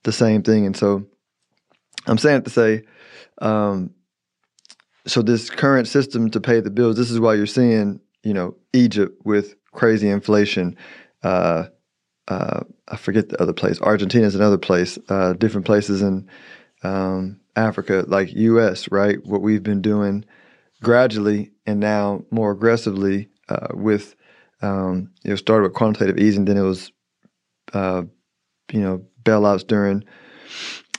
the 0.04 0.12
same 0.12 0.42
thing. 0.42 0.66
And 0.66 0.76
so 0.76 1.06
I'm 2.06 2.18
saying 2.18 2.38
it 2.38 2.44
to 2.44 2.50
say, 2.50 2.84
um, 3.38 3.90
so 5.06 5.22
this 5.22 5.50
current 5.50 5.88
system 5.88 6.30
to 6.30 6.40
pay 6.40 6.60
the 6.60 6.70
bills, 6.70 6.96
this 6.96 7.10
is 7.10 7.20
why 7.20 7.34
you're 7.34 7.46
seeing, 7.46 8.00
you 8.22 8.34
know, 8.34 8.56
Egypt 8.72 9.20
with 9.24 9.54
crazy 9.72 10.08
inflation. 10.08 10.76
Uh, 11.22 11.64
uh, 12.28 12.60
I 12.88 12.96
forget 12.96 13.28
the 13.28 13.40
other 13.42 13.52
place. 13.52 13.80
Argentina 13.80 14.26
is 14.26 14.34
another 14.34 14.58
place. 14.58 14.98
Uh, 15.08 15.32
different 15.34 15.66
places 15.66 16.02
in 16.02 16.28
um, 16.82 17.40
Africa, 17.56 18.04
like 18.06 18.32
U.S. 18.34 18.90
Right, 18.90 19.24
what 19.26 19.42
we've 19.42 19.62
been 19.62 19.82
doing 19.82 20.24
gradually 20.82 21.50
and 21.66 21.80
now 21.80 22.24
more 22.30 22.52
aggressively 22.52 23.28
uh, 23.48 23.68
with 23.74 24.14
um, 24.62 25.10
it 25.24 25.36
started 25.36 25.64
with 25.64 25.74
quantitative 25.74 26.18
easing, 26.18 26.44
then 26.44 26.56
it 26.56 26.62
was 26.62 26.92
uh, 27.72 28.02
you 28.72 28.80
know 28.80 29.04
bailouts 29.22 29.66
during, 29.66 30.04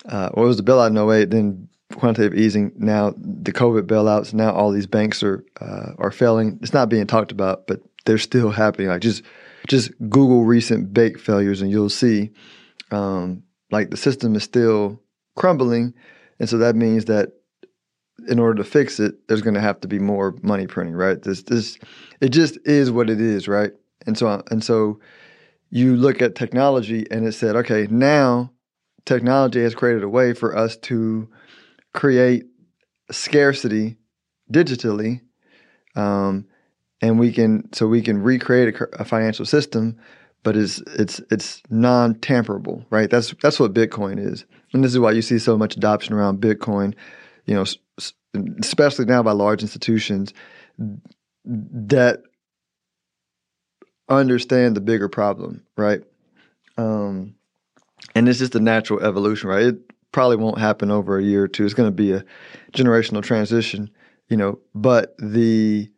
uh, 0.06 0.30
well, 0.34 0.46
it 0.46 0.48
was 0.48 0.58
the 0.58 0.64
bailout 0.64 0.90
in 0.90 1.22
08, 1.22 1.30
then 1.30 1.68
quantitative 1.96 2.38
easing. 2.38 2.72
Now 2.76 3.14
the 3.18 3.52
COVID 3.52 3.84
bailouts. 3.84 4.34
Now 4.34 4.52
all 4.52 4.72
these 4.72 4.88
banks 4.88 5.24
are 5.24 5.44
uh, 5.60 5.94
are 5.98 6.12
failing. 6.12 6.60
It's 6.62 6.74
not 6.74 6.90
being 6.90 7.08
talked 7.08 7.32
about, 7.32 7.68
but 7.68 7.82
they're 8.06 8.18
still 8.18 8.52
happening. 8.52 8.88
Like 8.88 9.02
just 9.02 9.24
just 9.68 9.92
Google 10.10 10.44
recent 10.44 10.94
bank 10.94 11.20
failures, 11.20 11.62
and 11.62 11.72
you'll 11.72 11.90
see 11.90 12.32
um, 12.92 13.44
like 13.72 13.90
the 13.90 13.98
system 13.98 14.36
is 14.36 14.44
still 14.44 15.02
crumbling, 15.36 15.94
and 16.40 16.50
so 16.50 16.58
that 16.58 16.76
means 16.76 17.06
that 17.06 17.34
in 18.28 18.40
order 18.40 18.56
to 18.56 18.70
fix 18.70 19.00
it, 19.00 19.28
there's 19.28 19.42
going 19.42 19.54
to 19.56 19.62
have 19.62 19.80
to 19.82 19.88
be 19.88 20.00
more 20.00 20.36
money 20.42 20.68
printing, 20.68 20.96
right? 20.96 21.22
This 21.22 21.44
this 21.44 21.78
it 22.20 22.30
just 22.30 22.58
is 22.66 22.92
what 22.92 23.10
it 23.10 23.22
is, 23.22 23.48
right? 23.48 23.72
And 24.06 24.18
so 24.18 24.44
and 24.50 24.64
so 24.64 25.00
you 25.70 25.96
look 25.96 26.22
at 26.22 26.36
technology, 26.36 27.06
and 27.12 27.26
it 27.26 27.32
said, 27.34 27.56
okay, 27.56 27.88
now 27.90 28.52
technology 29.06 29.62
has 29.62 29.74
created 29.74 30.04
a 30.04 30.10
way 30.10 30.34
for 30.34 30.56
us 30.56 30.78
to 30.78 31.30
create 31.94 32.46
scarcity 33.12 33.98
digitally, 34.52 35.22
um, 35.96 36.46
and 37.02 37.20
we 37.20 37.32
can 37.32 37.72
so 37.74 37.88
we 37.88 38.02
can 38.02 38.22
recreate 38.22 38.76
a, 38.76 39.02
a 39.02 39.06
financial 39.06 39.46
system, 39.46 39.98
but 40.44 40.56
it's 40.56 40.80
it's 40.88 41.22
it's 41.32 41.62
non 41.70 42.16
tamperable, 42.16 42.86
right? 42.90 43.10
That's 43.10 43.34
that's 43.42 43.60
what 43.60 43.74
Bitcoin 43.74 44.20
is, 44.20 44.46
and 44.74 44.84
this 44.84 44.92
is 44.92 45.00
why 45.00 45.12
you 45.12 45.22
see 45.22 45.40
so 45.40 45.58
much 45.58 45.76
adoption 45.76 46.14
around 46.14 46.42
Bitcoin. 46.42 46.94
You 47.46 47.56
know, 47.56 47.66
especially 48.62 49.06
now 49.06 49.24
by 49.24 49.32
large 49.32 49.62
institutions 49.62 50.34
that 51.46 52.22
understand 54.08 54.76
the 54.76 54.82
bigger 54.82 55.10
problem, 55.10 55.64
right? 55.78 56.02
Um, 56.78 57.36
and 58.16 58.28
it's 58.30 58.40
just 58.40 58.56
a 58.56 58.60
natural 58.60 59.02
evolution, 59.02 59.50
right? 59.50 59.64
It 59.64 59.91
probably 60.12 60.38
won't 60.38 60.58
happen 60.58 60.92
over 60.92 61.18
a 61.18 61.24
year 61.24 61.44
or 61.44 61.48
two. 61.48 61.66
It's 61.66 61.74
going 61.74 61.88
to 61.88 61.96
be 61.96 62.12
a 62.12 62.24
generational 62.74 63.24
transition, 63.24 63.90
you 64.30 64.38
know. 64.38 64.60
But 64.74 65.16
the 65.18 65.90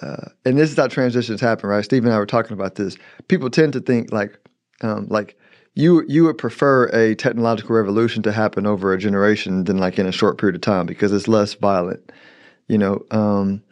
uh, 0.00 0.28
and 0.44 0.58
this 0.58 0.70
is 0.70 0.76
how 0.76 0.88
transitions 0.88 1.40
happen, 1.40 1.68
right? 1.68 1.84
Steve 1.84 2.04
and 2.04 2.12
I 2.12 2.18
were 2.18 2.26
talking 2.26 2.54
about 2.54 2.76
this. 2.76 2.96
People 3.28 3.50
tend 3.50 3.74
to 3.74 3.80
think 3.80 4.12
like, 4.12 4.38
um, 4.80 5.06
like 5.08 5.38
you 5.74 6.04
you 6.08 6.24
would 6.24 6.38
prefer 6.38 6.86
a 6.86 7.14
technological 7.14 7.76
revolution 7.76 8.22
to 8.22 8.32
happen 8.32 8.66
over 8.66 8.92
a 8.92 8.98
generation 8.98 9.64
than 9.64 9.78
like 9.78 9.98
in 9.98 10.06
a 10.06 10.12
short 10.12 10.38
period 10.38 10.54
of 10.54 10.60
time 10.62 10.86
because 10.86 11.12
it's 11.12 11.28
less 11.28 11.54
violent, 11.54 12.12
you 12.68 12.78
know. 12.78 13.04
Um, 13.10 13.62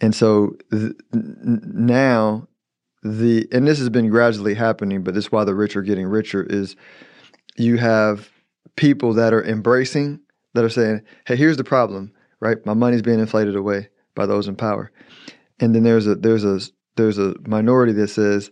and 0.00 0.14
so 0.14 0.56
th- 0.70 0.94
now 1.12 2.48
the 3.02 3.46
and 3.52 3.66
this 3.66 3.78
has 3.78 3.88
been 3.88 4.08
gradually 4.08 4.54
happening, 4.54 5.02
but 5.02 5.14
this 5.14 5.26
is 5.26 5.32
why 5.32 5.44
the 5.44 5.54
rich 5.54 5.76
are 5.76 5.82
getting 5.82 6.06
richer. 6.06 6.42
Is 6.42 6.76
you 7.56 7.76
have 7.78 8.30
people 8.76 9.12
that 9.14 9.32
are 9.32 9.44
embracing 9.44 10.20
that 10.54 10.64
are 10.64 10.70
saying, 10.70 11.02
"Hey, 11.26 11.36
here's 11.36 11.56
the 11.56 11.64
problem, 11.64 12.12
right? 12.40 12.64
My 12.64 12.74
money's 12.74 13.02
being 13.02 13.20
inflated 13.20 13.56
away 13.56 13.88
by 14.14 14.26
those 14.26 14.48
in 14.48 14.56
power." 14.56 14.90
And 15.60 15.74
then 15.74 15.82
there's 15.82 16.06
a 16.06 16.14
there's 16.14 16.44
a 16.44 16.60
there's 16.96 17.18
a 17.18 17.34
minority 17.46 17.92
that 17.92 18.08
says, 18.08 18.50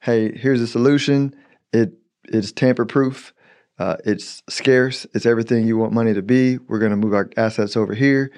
"Hey, 0.00 0.36
here's 0.36 0.60
a 0.60 0.66
solution. 0.66 1.34
It 1.72 1.92
it's 2.24 2.52
tamper 2.52 2.84
proof. 2.86 3.32
Uh, 3.78 3.96
it's 4.04 4.42
scarce. 4.48 5.06
It's 5.14 5.26
everything 5.26 5.66
you 5.66 5.76
want 5.76 5.92
money 5.92 6.14
to 6.14 6.22
be. 6.22 6.58
We're 6.58 6.78
going 6.78 6.90
to 6.90 6.96
move 6.96 7.14
our 7.14 7.30
assets 7.36 7.76
over 7.76 7.94
here." 7.94 8.30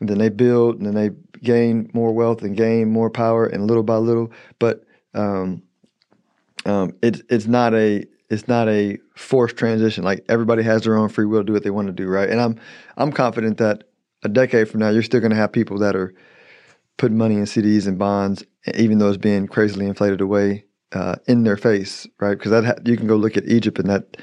And 0.00 0.08
then 0.08 0.18
they 0.18 0.28
build, 0.28 0.76
and 0.76 0.86
then 0.86 0.94
they 0.94 1.10
gain 1.42 1.90
more 1.92 2.12
wealth 2.12 2.42
and 2.42 2.56
gain 2.56 2.90
more 2.90 3.10
power, 3.10 3.46
and 3.46 3.66
little 3.66 3.82
by 3.82 3.96
little. 3.96 4.30
But 4.58 4.84
um, 5.14 5.62
um, 6.64 6.94
it's 7.02 7.22
it's 7.28 7.46
not 7.46 7.74
a 7.74 8.04
it's 8.30 8.48
not 8.48 8.68
a 8.68 8.98
forced 9.14 9.56
transition. 9.56 10.04
Like 10.04 10.24
everybody 10.28 10.62
has 10.62 10.82
their 10.82 10.96
own 10.96 11.08
free 11.08 11.26
will 11.26 11.40
to 11.40 11.44
do 11.44 11.52
what 11.52 11.62
they 11.62 11.70
want 11.70 11.86
to 11.88 11.92
do, 11.92 12.08
right? 12.08 12.28
And 12.28 12.40
I'm 12.40 12.60
I'm 12.96 13.12
confident 13.12 13.58
that 13.58 13.84
a 14.22 14.28
decade 14.28 14.68
from 14.68 14.80
now, 14.80 14.90
you're 14.90 15.02
still 15.02 15.20
going 15.20 15.30
to 15.30 15.36
have 15.36 15.52
people 15.52 15.78
that 15.78 15.96
are 15.96 16.12
putting 16.96 17.16
money 17.16 17.36
in 17.36 17.44
CDs 17.44 17.86
and 17.86 17.98
bonds, 17.98 18.44
even 18.74 18.98
though 18.98 19.08
it's 19.08 19.16
being 19.16 19.46
crazily 19.46 19.86
inflated 19.86 20.20
away 20.20 20.64
uh, 20.92 21.16
in 21.26 21.44
their 21.44 21.56
face, 21.56 22.06
right? 22.20 22.36
Because 22.36 22.50
that 22.50 22.64
ha- 22.64 22.82
you 22.84 22.96
can 22.96 23.06
go 23.06 23.16
look 23.16 23.36
at 23.36 23.46
Egypt, 23.46 23.78
and 23.78 23.88
that 23.88 24.16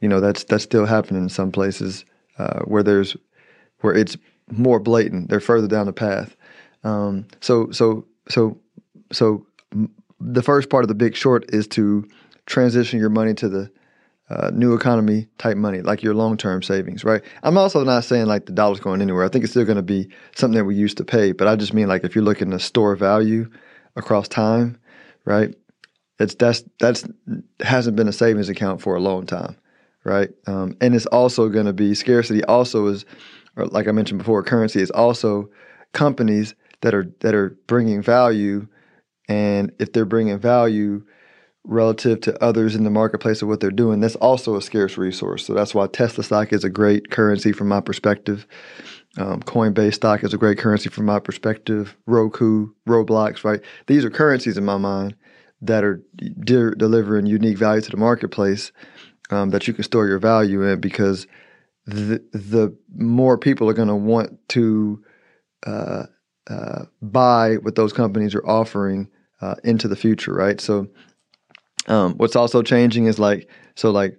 you 0.00 0.08
know 0.08 0.20
that's 0.20 0.44
that's 0.44 0.64
still 0.64 0.86
happening 0.86 1.22
in 1.22 1.28
some 1.28 1.50
places 1.50 2.04
uh, 2.38 2.60
where 2.60 2.82
there's 2.82 3.16
where 3.80 3.94
it's 3.94 4.16
more 4.50 4.78
blatant. 4.78 5.28
They're 5.30 5.40
further 5.40 5.68
down 5.68 5.86
the 5.86 5.92
path. 5.92 6.36
Um, 6.84 7.26
so 7.40 7.70
so 7.70 8.06
so 8.28 8.58
so 9.12 9.46
the 10.20 10.42
first 10.42 10.68
part 10.68 10.84
of 10.84 10.88
the 10.88 10.94
Big 10.94 11.16
Short 11.16 11.44
is 11.52 11.66
to 11.68 12.06
transition 12.50 12.98
your 12.98 13.08
money 13.08 13.32
to 13.34 13.48
the 13.48 13.70
uh, 14.28 14.50
new 14.52 14.74
economy 14.74 15.26
type 15.38 15.56
money, 15.56 15.80
like 15.80 16.02
your 16.02 16.14
long 16.14 16.36
term 16.36 16.62
savings, 16.62 17.04
right? 17.04 17.22
I'm 17.42 17.56
also 17.56 17.82
not 17.82 18.04
saying 18.04 18.26
like 18.26 18.46
the 18.46 18.52
dollar's 18.52 18.80
going 18.80 19.00
anywhere. 19.00 19.24
I 19.24 19.28
think 19.28 19.44
it's 19.44 19.52
still 19.52 19.64
going 19.64 19.76
to 19.76 19.82
be 19.82 20.08
something 20.36 20.58
that 20.58 20.64
we 20.64 20.74
used 20.74 20.98
to 20.98 21.04
pay, 21.04 21.32
but 21.32 21.48
I 21.48 21.56
just 21.56 21.74
mean 21.74 21.88
like 21.88 22.04
if 22.04 22.14
you're 22.14 22.24
looking 22.24 22.50
to 22.50 22.58
store 22.58 22.94
value 22.94 23.50
across 23.96 24.28
time, 24.28 24.78
right? 25.24 25.54
It's 26.18 26.34
that's 26.34 26.62
that's 26.78 27.08
hasn't 27.60 27.96
been 27.96 28.08
a 28.08 28.12
savings 28.12 28.48
account 28.48 28.80
for 28.82 28.94
a 28.94 29.00
long 29.00 29.26
time, 29.26 29.56
right? 30.04 30.30
Um, 30.46 30.76
and 30.80 30.94
it's 30.94 31.06
also 31.06 31.48
going 31.48 31.66
to 31.66 31.72
be 31.72 31.94
scarcity. 31.94 32.44
Also 32.44 32.86
is, 32.86 33.04
like 33.56 33.88
I 33.88 33.92
mentioned 33.92 34.18
before, 34.18 34.42
currency 34.42 34.80
is 34.80 34.90
also 34.90 35.50
companies 35.92 36.54
that 36.82 36.94
are 36.94 37.10
that 37.20 37.34
are 37.34 37.56
bringing 37.66 38.02
value, 38.02 38.68
and 39.28 39.72
if 39.78 39.92
they're 39.92 40.04
bringing 40.04 40.38
value 40.38 41.02
relative 41.70 42.20
to 42.20 42.44
others 42.44 42.74
in 42.74 42.82
the 42.82 42.90
marketplace 42.90 43.42
of 43.42 43.48
what 43.48 43.60
they're 43.60 43.70
doing, 43.70 44.00
that's 44.00 44.16
also 44.16 44.56
a 44.56 44.62
scarce 44.62 44.98
resource. 44.98 45.46
So 45.46 45.54
that's 45.54 45.72
why 45.72 45.86
Tesla 45.86 46.24
stock 46.24 46.52
is 46.52 46.64
a 46.64 46.68
great 46.68 47.10
currency 47.10 47.52
from 47.52 47.68
my 47.68 47.80
perspective. 47.80 48.44
Um, 49.16 49.40
Coinbase 49.40 49.94
stock 49.94 50.24
is 50.24 50.34
a 50.34 50.38
great 50.38 50.58
currency 50.58 50.88
from 50.88 51.06
my 51.06 51.20
perspective. 51.20 51.96
Roku, 52.06 52.70
Roblox, 52.88 53.44
right? 53.44 53.60
These 53.86 54.04
are 54.04 54.10
currencies 54.10 54.58
in 54.58 54.64
my 54.64 54.78
mind 54.78 55.14
that 55.62 55.84
are 55.84 56.02
de- 56.18 56.74
delivering 56.74 57.26
unique 57.26 57.58
value 57.58 57.82
to 57.82 57.90
the 57.90 57.96
marketplace 57.96 58.72
um, 59.30 59.50
that 59.50 59.68
you 59.68 59.74
can 59.74 59.84
store 59.84 60.08
your 60.08 60.18
value 60.18 60.62
in 60.62 60.80
because 60.80 61.28
the, 61.86 62.20
the 62.32 62.76
more 62.96 63.38
people 63.38 63.70
are 63.70 63.74
going 63.74 63.88
to 63.88 63.94
want 63.94 64.36
to 64.48 65.04
uh, 65.66 66.04
uh, 66.48 66.84
buy 67.00 67.54
what 67.56 67.76
those 67.76 67.92
companies 67.92 68.34
are 68.34 68.46
offering 68.46 69.08
uh, 69.40 69.54
into 69.62 69.86
the 69.86 69.96
future, 69.96 70.32
right? 70.32 70.60
So 70.60 70.88
um, 71.90 72.14
what's 72.14 72.36
also 72.36 72.62
changing 72.62 73.06
is 73.06 73.18
like 73.18 73.50
so 73.74 73.90
like 73.90 74.16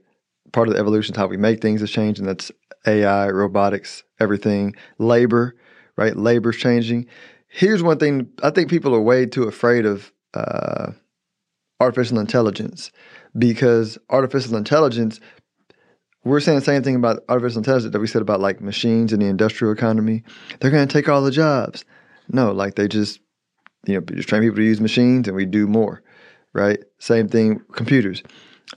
part 0.51 0.67
of 0.67 0.73
the 0.73 0.79
evolution 0.79 1.15
is 1.15 1.17
how 1.17 1.27
we 1.27 1.37
make 1.37 1.61
things 1.61 1.81
is 1.81 1.89
changing. 1.89 2.25
That's 2.25 2.51
AI, 2.85 3.29
robotics, 3.29 4.03
everything, 4.19 4.75
labor, 4.99 5.55
right? 5.95 6.15
Labor's 6.15 6.57
changing. 6.57 7.07
Here's 7.47 7.81
one 7.81 7.97
thing 7.97 8.29
I 8.43 8.49
think 8.49 8.69
people 8.69 8.93
are 8.93 9.01
way 9.01 9.25
too 9.25 9.43
afraid 9.43 9.85
of 9.85 10.11
uh, 10.33 10.91
artificial 11.79 12.19
intelligence 12.19 12.91
because 13.37 13.97
artificial 14.09 14.57
intelligence. 14.57 15.19
We're 16.23 16.39
saying 16.39 16.59
the 16.59 16.65
same 16.65 16.83
thing 16.83 16.95
about 16.95 17.23
artificial 17.29 17.59
intelligence 17.59 17.93
that 17.93 17.99
we 17.99 18.05
said 18.05 18.21
about 18.21 18.41
like 18.41 18.61
machines 18.61 19.11
in 19.13 19.21
the 19.21 19.25
industrial 19.27 19.73
economy. 19.73 20.23
They're 20.59 20.69
going 20.69 20.87
to 20.87 20.93
take 20.93 21.09
all 21.09 21.23
the 21.23 21.31
jobs. 21.31 21.83
No, 22.27 22.51
like 22.51 22.75
they 22.75 22.87
just, 22.87 23.19
you 23.87 23.95
know, 23.95 24.01
just 24.01 24.29
train 24.29 24.43
people 24.43 24.57
to 24.57 24.63
use 24.63 24.79
machines 24.79 25.27
and 25.27 25.35
we 25.35 25.45
do 25.45 25.67
more 25.67 26.03
right? 26.53 26.79
Same 26.99 27.27
thing, 27.27 27.61
computers. 27.73 28.23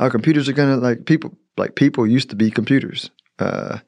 Our 0.00 0.10
computers 0.10 0.48
are 0.48 0.52
gonna 0.52 0.76
like 0.76 1.06
people 1.06 1.36
like 1.56 1.74
people 1.74 2.06
used 2.06 2.30
to 2.30 2.36
be 2.36 2.50
computers. 2.50 3.10
Uh, 3.38 3.78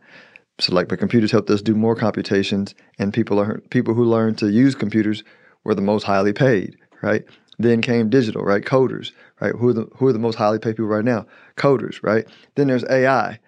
so 0.58 0.74
like, 0.74 0.88
but 0.88 0.98
computers 0.98 1.30
helped 1.30 1.50
us 1.50 1.60
do 1.60 1.74
more 1.74 1.94
computations, 1.94 2.74
and 2.98 3.12
people 3.12 3.38
are 3.38 3.60
people 3.70 3.94
who 3.94 4.04
learned 4.04 4.38
to 4.38 4.50
use 4.50 4.74
computers 4.74 5.22
were 5.64 5.74
the 5.74 5.82
most 5.82 6.04
highly 6.04 6.32
paid, 6.32 6.76
right? 7.02 7.24
Then 7.58 7.82
came 7.82 8.08
digital, 8.08 8.42
right? 8.42 8.64
Coders, 8.64 9.12
right? 9.40 9.54
Who 9.54 9.68
are 9.68 9.72
the 9.72 9.88
who 9.96 10.06
are 10.06 10.12
the 10.12 10.18
most 10.18 10.36
highly 10.36 10.58
paid 10.58 10.76
people 10.76 10.86
right 10.86 11.04
now? 11.04 11.26
Coders, 11.56 12.02
right? 12.02 12.26
Then 12.54 12.68
there's 12.68 12.84
AI, 12.84 13.38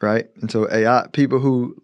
right? 0.00 0.26
And 0.40 0.50
so 0.50 0.70
AI 0.70 1.06
people 1.12 1.38
who 1.38 1.76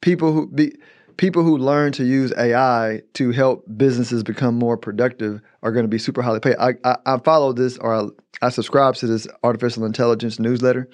people 0.00 0.32
who 0.32 0.48
be 0.48 0.76
people 1.16 1.42
who 1.42 1.56
learn 1.56 1.92
to 1.92 2.04
use 2.04 2.32
AI 2.36 3.02
to 3.14 3.30
help 3.30 3.64
businesses 3.76 4.22
become 4.22 4.54
more 4.54 4.76
productive 4.76 5.40
are 5.62 5.72
going 5.72 5.84
to 5.84 5.88
be 5.88 5.98
super 5.98 6.22
highly 6.22 6.40
paid. 6.40 6.56
I, 6.58 6.74
I, 6.84 6.96
I 7.06 7.18
follow 7.18 7.52
this 7.52 7.78
or 7.78 7.94
I, 7.94 8.06
I 8.42 8.48
subscribe 8.50 8.94
to 8.96 9.06
this 9.06 9.26
artificial 9.42 9.84
intelligence 9.84 10.38
newsletter, 10.38 10.88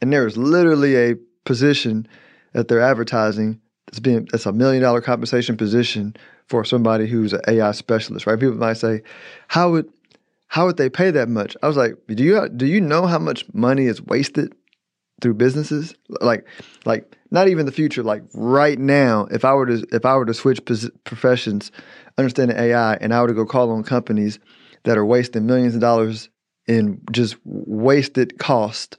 and 0.00 0.12
there 0.12 0.26
is 0.26 0.36
literally 0.36 0.96
a 0.96 1.16
position 1.44 2.06
that 2.52 2.68
they're 2.68 2.80
advertising 2.80 3.60
that's 3.86 4.00
being 4.00 4.28
that's 4.30 4.46
a 4.46 4.52
million 4.52 4.82
dollar 4.82 5.00
compensation 5.00 5.56
position 5.56 6.14
for 6.48 6.64
somebody 6.64 7.06
who's 7.06 7.32
an 7.32 7.40
AI 7.48 7.72
specialist, 7.72 8.26
right? 8.26 8.38
People 8.38 8.56
might 8.56 8.74
say, 8.74 9.02
how 9.48 9.70
would 9.70 9.90
how 10.48 10.66
would 10.66 10.76
they 10.76 10.90
pay 10.90 11.10
that 11.10 11.28
much? 11.28 11.56
I 11.62 11.66
was 11.66 11.76
like, 11.76 11.94
do 12.08 12.22
you 12.22 12.48
do 12.48 12.66
you 12.66 12.80
know 12.80 13.06
how 13.06 13.18
much 13.18 13.46
money 13.54 13.86
is 13.86 14.02
wasted 14.02 14.54
through 15.22 15.34
businesses 15.34 15.94
like 16.20 16.46
like 16.84 17.16
not 17.30 17.48
even 17.48 17.64
the 17.64 17.72
future 17.72 18.02
like 18.02 18.22
right 18.34 18.78
now 18.78 19.26
if 19.30 19.44
i 19.44 19.54
were 19.54 19.66
to 19.66 19.86
if 19.92 20.04
i 20.04 20.14
were 20.16 20.26
to 20.26 20.34
switch 20.34 20.60
professions 21.04 21.72
understanding 22.18 22.56
ai 22.56 22.94
and 22.96 23.14
i 23.14 23.20
were 23.22 23.28
to 23.28 23.34
go 23.34 23.46
call 23.46 23.70
on 23.70 23.82
companies 23.82 24.38
that 24.82 24.98
are 24.98 25.06
wasting 25.06 25.46
millions 25.46 25.74
of 25.74 25.80
dollars 25.80 26.28
in 26.66 27.00
just 27.12 27.36
wasted 27.44 28.38
cost 28.38 28.96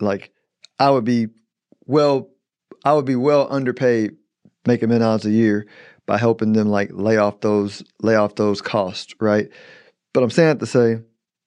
like 0.00 0.32
I 0.78 0.90
would 0.90 1.04
be 1.04 1.28
well, 1.86 2.30
I 2.84 2.94
would 2.94 3.04
be 3.04 3.16
well 3.16 3.46
underpaid, 3.50 4.16
making 4.66 4.84
a 4.84 4.88
million 4.88 5.02
dollars 5.02 5.26
a 5.26 5.30
year 5.30 5.66
by 6.06 6.18
helping 6.18 6.54
them 6.54 6.68
like 6.68 6.90
lay 6.92 7.18
off 7.18 7.40
those 7.40 7.84
lay 8.02 8.16
off 8.16 8.34
those 8.34 8.62
costs, 8.62 9.14
right? 9.20 9.48
But 10.12 10.22
I'm 10.22 10.30
saying 10.30 10.48
that 10.48 10.60
to 10.60 10.66
say, 10.66 11.02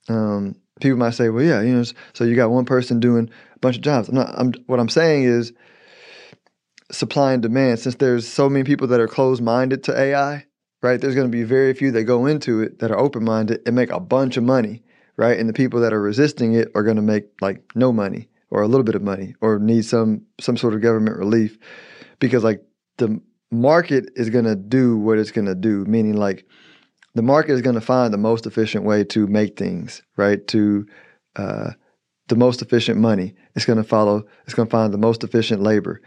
um, 0.07 0.55
people 0.83 0.99
might 0.99 1.11
say, 1.11 1.29
well, 1.29 1.43
yeah, 1.43 1.61
you 1.61 1.75
know, 1.75 1.83
so 2.13 2.23
you 2.23 2.35
got 2.35 2.51
one 2.51 2.65
person 2.65 2.99
doing 2.99 3.29
a 3.55 3.59
bunch 3.59 3.77
of 3.77 3.81
jobs. 3.81 4.09
I'm 4.09 4.15
not. 4.15 4.33
I'm 4.37 4.53
what 4.67 4.79
I'm 4.79 4.89
saying 4.89 5.23
is 5.23 5.53
supply 6.91 7.33
and 7.33 7.41
demand. 7.41 7.79
Since 7.79 7.95
there's 7.95 8.27
so 8.27 8.49
many 8.49 8.63
people 8.63 8.87
that 8.87 8.99
are 8.99 9.07
closed 9.07 9.41
minded 9.41 9.83
to 9.85 9.99
AI, 9.99 10.45
right? 10.83 11.01
There's 11.01 11.15
going 11.15 11.27
to 11.27 11.35
be 11.35 11.43
very 11.43 11.73
few 11.73 11.91
that 11.91 12.03
go 12.03 12.27
into 12.27 12.61
it 12.61 12.79
that 12.79 12.91
are 12.91 12.99
open 12.99 13.23
minded 13.23 13.61
and 13.65 13.75
make 13.75 13.89
a 13.89 13.99
bunch 13.99 14.37
of 14.37 14.43
money, 14.43 14.83
right? 15.17 15.39
And 15.39 15.49
the 15.49 15.53
people 15.53 15.79
that 15.81 15.93
are 15.93 16.01
resisting 16.01 16.53
it 16.53 16.69
are 16.75 16.83
going 16.83 16.97
to 16.97 17.01
make 17.01 17.25
like 17.41 17.63
no 17.73 17.91
money 17.91 18.29
or 18.51 18.61
a 18.61 18.67
little 18.67 18.83
bit 18.83 18.95
of 18.95 19.01
money 19.01 19.35
or 19.41 19.57
need 19.57 19.83
some 19.83 20.21
some 20.39 20.57
sort 20.57 20.75
of 20.75 20.81
government 20.81 21.17
relief 21.17 21.57
because 22.19 22.43
like 22.43 22.63
the 22.97 23.19
market 23.51 24.09
is 24.15 24.29
going 24.29 24.45
to 24.45 24.55
do 24.55 24.97
what 24.97 25.17
it's 25.17 25.31
going 25.31 25.45
to 25.45 25.55
do 25.55 25.85
meaning 25.85 26.15
like 26.15 26.45
the 27.15 27.21
market 27.21 27.53
is 27.53 27.61
going 27.61 27.75
to 27.75 27.81
find 27.81 28.13
the 28.13 28.17
most 28.17 28.45
efficient 28.45 28.85
way 28.85 29.03
to 29.03 29.27
make 29.27 29.57
things 29.57 30.01
right 30.17 30.47
to 30.47 30.85
uh, 31.35 31.71
the 32.27 32.35
most 32.35 32.61
efficient 32.61 32.99
money 32.99 33.33
it's 33.55 33.65
going 33.65 33.77
to 33.77 33.83
follow 33.83 34.23
it's 34.45 34.53
going 34.53 34.67
to 34.67 34.71
find 34.71 34.93
the 34.93 34.97
most 34.97 35.23
efficient 35.23 35.61
labor 35.61 36.01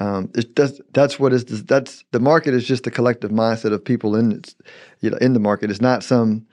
um, 0.00 0.30
it 0.34 0.54
does, 0.54 0.80
that's 0.92 1.18
what 1.18 1.32
is 1.32 1.44
that's 1.64 2.04
the 2.12 2.20
market 2.20 2.54
is 2.54 2.66
just 2.66 2.84
the 2.84 2.90
collective 2.90 3.30
mindset 3.30 3.72
of 3.72 3.84
people 3.84 4.16
in 4.16 4.32
its, 4.32 4.54
you 5.00 5.10
know 5.10 5.18
in 5.18 5.34
the 5.34 5.40
market. 5.40 5.70
It's 5.70 5.82
not 5.82 6.02
some 6.02 6.46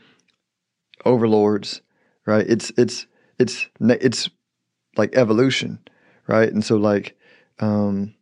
overlords, 1.05 1.81
right? 2.25 2.45
It's 2.47 2.71
it's 2.77 3.07
it's 3.37 3.67
it's 3.79 4.29
like 4.97 5.15
evolution, 5.15 5.79
right? 6.27 6.51
And 6.51 6.65
so 6.65 6.75
like 6.75 7.17
um, 7.59 8.13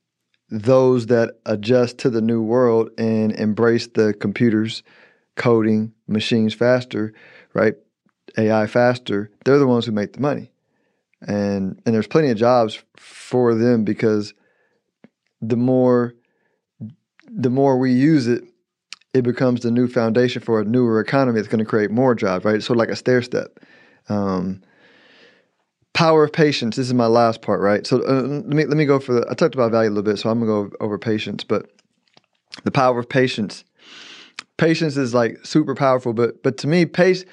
those 0.50 1.08
that 1.08 1.40
adjust 1.48 1.98
to 2.00 2.12
the 2.12 2.22
new 2.22 2.44
world 2.44 2.92
and 3.00 3.32
embrace 3.32 3.88
the 3.88 4.14
computers, 4.14 4.84
coding, 5.38 5.94
machines 6.08 6.54
faster, 6.54 7.14
right? 7.54 7.76
AI 8.38 8.68
faster. 8.68 9.32
They're 9.46 9.60
the 9.60 9.68
ones 9.68 9.86
who 9.86 9.92
make 9.92 10.14
the 10.14 10.20
money, 10.20 10.52
and 11.22 11.82
and 11.86 11.96
there's 11.96 12.08
plenty 12.08 12.30
of 12.30 12.38
jobs 12.38 12.84
for 12.98 13.56
them 13.56 13.84
because 13.84 14.34
the 15.42 15.56
more 15.56 16.14
the 17.30 17.50
more 17.50 17.78
we 17.78 17.92
use 17.92 18.28
it, 18.28 18.44
it 19.14 19.24
becomes 19.24 19.62
the 19.62 19.72
new 19.72 19.88
foundation 19.88 20.42
for 20.42 20.62
a 20.62 20.66
newer 20.66 21.00
economy 21.00 21.38
that's 21.38 21.48
going 21.48 21.64
to 21.64 21.66
create 21.66 21.92
more 21.92 22.16
jobs, 22.16 22.46
right? 22.46 22.62
So 22.62 22.74
like 22.74 22.90
a 22.90 22.96
stair 22.96 23.22
step. 23.22 23.60
Um, 24.10 24.62
power 25.94 26.24
of 26.24 26.32
patience. 26.32 26.76
This 26.76 26.88
is 26.88 26.94
my 26.94 27.08
last 27.08 27.42
part, 27.42 27.60
right? 27.60 27.86
So 27.86 27.98
uh, 28.08 28.22
let 28.22 28.46
me 28.46 28.66
let 28.66 28.78
me 28.78 28.86
go 28.86 29.00
for 29.00 29.14
the. 29.14 29.28
I 29.30 29.34
talked 29.34 29.56
about 29.56 29.72
value 29.72 29.90
a 29.90 29.92
little 29.92 30.04
bit, 30.04 30.20
so 30.20 30.30
I'm 30.30 30.40
gonna 30.40 30.70
go 30.70 30.76
over 30.80 30.98
patience. 30.98 31.44
But 31.44 31.70
the 32.64 32.72
power 32.72 33.00
of 33.00 33.10
patience. 33.10 33.64
Patience 34.58 34.98
is 34.98 35.14
like 35.14 35.46
super 35.46 35.76
powerful, 35.76 36.14
but 36.14 36.42
but 36.44 36.58
to 36.58 36.68
me, 36.68 36.86
pace, 36.86 37.26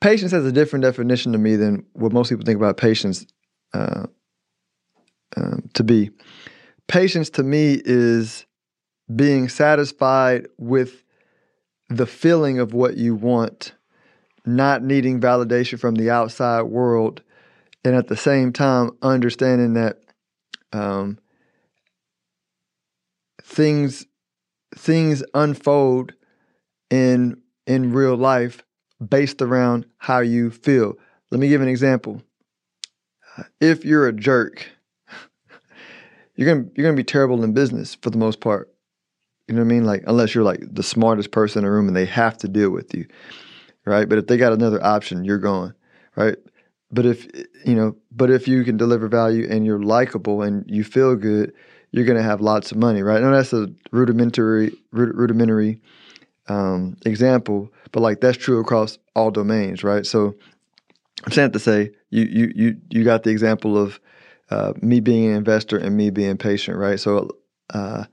patience 0.00 0.32
has 0.32 0.46
a 0.46 0.52
different 0.52 0.82
definition 0.82 1.32
to 1.32 1.38
me 1.38 1.56
than 1.56 1.84
what 1.92 2.12
most 2.12 2.30
people 2.30 2.44
think 2.44 2.56
about 2.56 2.76
patience 2.76 3.26
uh, 3.74 4.06
um, 5.36 5.68
to 5.74 5.84
be. 5.84 6.10
Patience 6.88 7.30
to 7.30 7.42
me 7.42 7.80
is 7.84 8.46
being 9.14 9.48
satisfied 9.48 10.48
with 10.58 11.04
the 11.88 12.06
feeling 12.06 12.58
of 12.58 12.72
what 12.72 12.96
you 12.96 13.14
want, 13.14 13.74
not 14.46 14.82
needing 14.82 15.20
validation 15.20 15.78
from 15.78 15.96
the 15.96 16.10
outside 16.10 16.62
world, 16.62 17.22
and 17.84 17.94
at 17.94 18.08
the 18.08 18.16
same 18.16 18.52
time 18.52 18.90
understanding 19.02 19.74
that 19.74 19.98
um, 20.72 21.18
things 23.42 24.06
things 24.76 25.22
unfold 25.34 26.14
in 26.90 27.40
in 27.66 27.92
real 27.92 28.16
life 28.16 28.64
based 29.06 29.40
around 29.40 29.86
how 29.98 30.20
you 30.20 30.50
feel. 30.50 30.94
Let 31.30 31.40
me 31.40 31.48
give 31.48 31.62
an 31.62 31.68
example. 31.68 32.22
If 33.60 33.84
you're 33.84 34.08
a 34.08 34.12
jerk, 34.12 34.68
you're 36.34 36.54
gonna 36.54 36.68
you're 36.74 36.84
gonna 36.84 36.96
be 36.96 37.04
terrible 37.04 37.42
in 37.42 37.54
business 37.54 37.94
for 37.94 38.10
the 38.10 38.18
most 38.18 38.40
part. 38.40 38.72
You 39.48 39.54
know 39.54 39.62
what 39.62 39.66
I 39.66 39.74
mean? 39.74 39.84
Like 39.84 40.04
unless 40.06 40.34
you're 40.34 40.44
like 40.44 40.60
the 40.62 40.82
smartest 40.82 41.30
person 41.30 41.60
in 41.60 41.64
the 41.64 41.70
room 41.70 41.88
and 41.88 41.96
they 41.96 42.06
have 42.06 42.36
to 42.38 42.48
deal 42.48 42.70
with 42.70 42.94
you, 42.94 43.06
right? 43.84 44.08
But 44.08 44.18
if 44.18 44.26
they 44.26 44.36
got 44.36 44.52
another 44.52 44.84
option, 44.84 45.24
you're 45.24 45.38
going, 45.38 45.72
right? 46.16 46.36
But 46.92 47.06
if 47.06 47.26
you 47.64 47.74
know, 47.74 47.96
but 48.10 48.30
if 48.30 48.48
you 48.48 48.64
can 48.64 48.76
deliver 48.76 49.08
value 49.08 49.46
and 49.48 49.64
you're 49.64 49.82
likable 49.82 50.42
and 50.42 50.64
you 50.68 50.84
feel 50.84 51.14
good, 51.16 51.52
you're 51.92 52.04
gonna 52.04 52.22
have 52.22 52.40
lots 52.40 52.72
of 52.72 52.78
money, 52.78 53.02
right? 53.02 53.22
Now 53.22 53.30
that's 53.30 53.52
a 53.52 53.68
rudimentary 53.92 54.72
rudimentary 54.92 55.80
um, 56.50 56.96
example, 57.06 57.72
but 57.92 58.00
like 58.00 58.20
that's 58.20 58.36
true 58.36 58.60
across 58.60 58.98
all 59.14 59.30
domains, 59.30 59.84
right? 59.84 60.04
So 60.04 60.34
I'm 61.24 61.30
saying 61.32 61.52
to 61.52 61.60
say 61.60 61.92
you 62.10 62.24
you 62.24 62.52
you 62.56 62.76
you 62.90 63.04
got 63.04 63.22
the 63.22 63.30
example 63.30 63.78
of 63.78 64.00
uh, 64.50 64.72
me 64.82 64.98
being 64.98 65.26
an 65.26 65.36
investor 65.36 65.78
and 65.78 65.96
me 65.96 66.10
being 66.10 66.36
patient, 66.36 66.76
right? 66.76 66.98
So 66.98 67.28
uh, 67.72 68.04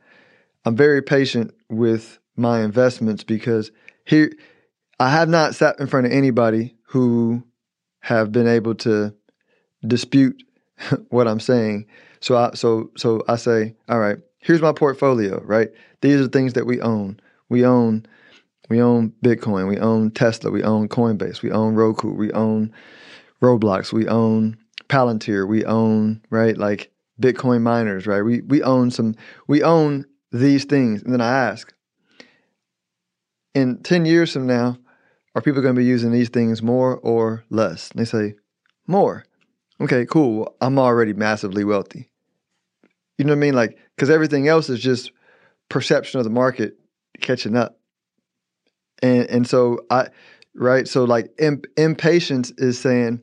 I'm 0.65 0.75
very 0.75 1.01
patient 1.01 1.51
with 1.69 2.19
my 2.35 2.61
investments 2.61 3.23
because 3.23 3.71
here 4.05 4.31
I 4.99 5.09
have 5.09 5.29
not 5.29 5.55
sat 5.55 5.79
in 5.79 5.87
front 5.87 6.05
of 6.05 6.11
anybody 6.11 6.75
who 6.83 7.43
have 8.01 8.31
been 8.31 8.47
able 8.47 8.75
to 8.75 9.15
dispute 9.87 10.43
what 11.09 11.27
I'm 11.27 11.39
saying. 11.39 11.87
So 12.19 12.37
I 12.37 12.51
so 12.53 12.91
so 12.97 13.23
I 13.27 13.37
say, 13.37 13.75
all 13.89 13.99
right, 13.99 14.19
here's 14.37 14.61
my 14.61 14.73
portfolio, 14.73 15.41
right? 15.43 15.69
These 16.01 16.21
are 16.21 16.27
things 16.27 16.53
that 16.53 16.67
we 16.67 16.79
own. 16.81 17.19
We 17.49 17.65
own 17.65 18.05
we 18.69 18.81
own 18.81 19.13
Bitcoin, 19.23 19.67
we 19.67 19.77
own 19.77 20.11
Tesla, 20.11 20.51
we 20.51 20.63
own 20.63 20.87
Coinbase, 20.89 21.41
we 21.41 21.51
own 21.51 21.75
Roku, 21.75 22.13
we 22.13 22.31
own 22.31 22.73
Roblox, 23.41 23.93
we 23.93 24.07
own 24.07 24.57
Palantir, 24.89 25.47
we 25.47 25.65
own, 25.65 26.21
right? 26.29 26.57
Like 26.57 26.91
Bitcoin 27.21 27.61
miners, 27.61 28.07
right? 28.07 28.21
We 28.21 28.41
we 28.41 28.61
own 28.63 28.91
some 28.91 29.15
we 29.47 29.63
own 29.63 30.05
these 30.31 30.65
things. 30.65 31.01
And 31.03 31.13
then 31.13 31.21
I 31.21 31.29
ask, 31.29 31.73
in 33.53 33.81
10 33.81 34.05
years 34.05 34.33
from 34.33 34.47
now, 34.47 34.77
are 35.35 35.41
people 35.41 35.61
going 35.61 35.75
to 35.75 35.79
be 35.79 35.85
using 35.85 36.11
these 36.11 36.29
things 36.29 36.61
more 36.61 36.97
or 36.97 37.43
less? 37.49 37.91
And 37.91 37.99
they 37.99 38.05
say, 38.05 38.35
more. 38.87 39.25
Okay, 39.79 40.05
cool. 40.05 40.55
I'm 40.61 40.79
already 40.79 41.13
massively 41.13 41.63
wealthy. 41.63 42.09
You 43.17 43.25
know 43.25 43.33
what 43.33 43.37
I 43.37 43.41
mean? 43.41 43.53
Like, 43.53 43.77
because 43.95 44.09
everything 44.09 44.47
else 44.47 44.69
is 44.69 44.79
just 44.79 45.11
perception 45.69 46.19
of 46.19 46.23
the 46.23 46.31
market 46.31 46.77
catching 47.21 47.55
up. 47.55 47.76
And 49.01 49.29
and 49.29 49.47
so 49.47 49.79
I, 49.89 50.07
right? 50.55 50.87
So 50.87 51.03
like 51.03 51.31
imp- 51.39 51.67
impatience 51.77 52.51
is 52.57 52.79
saying, 52.79 53.21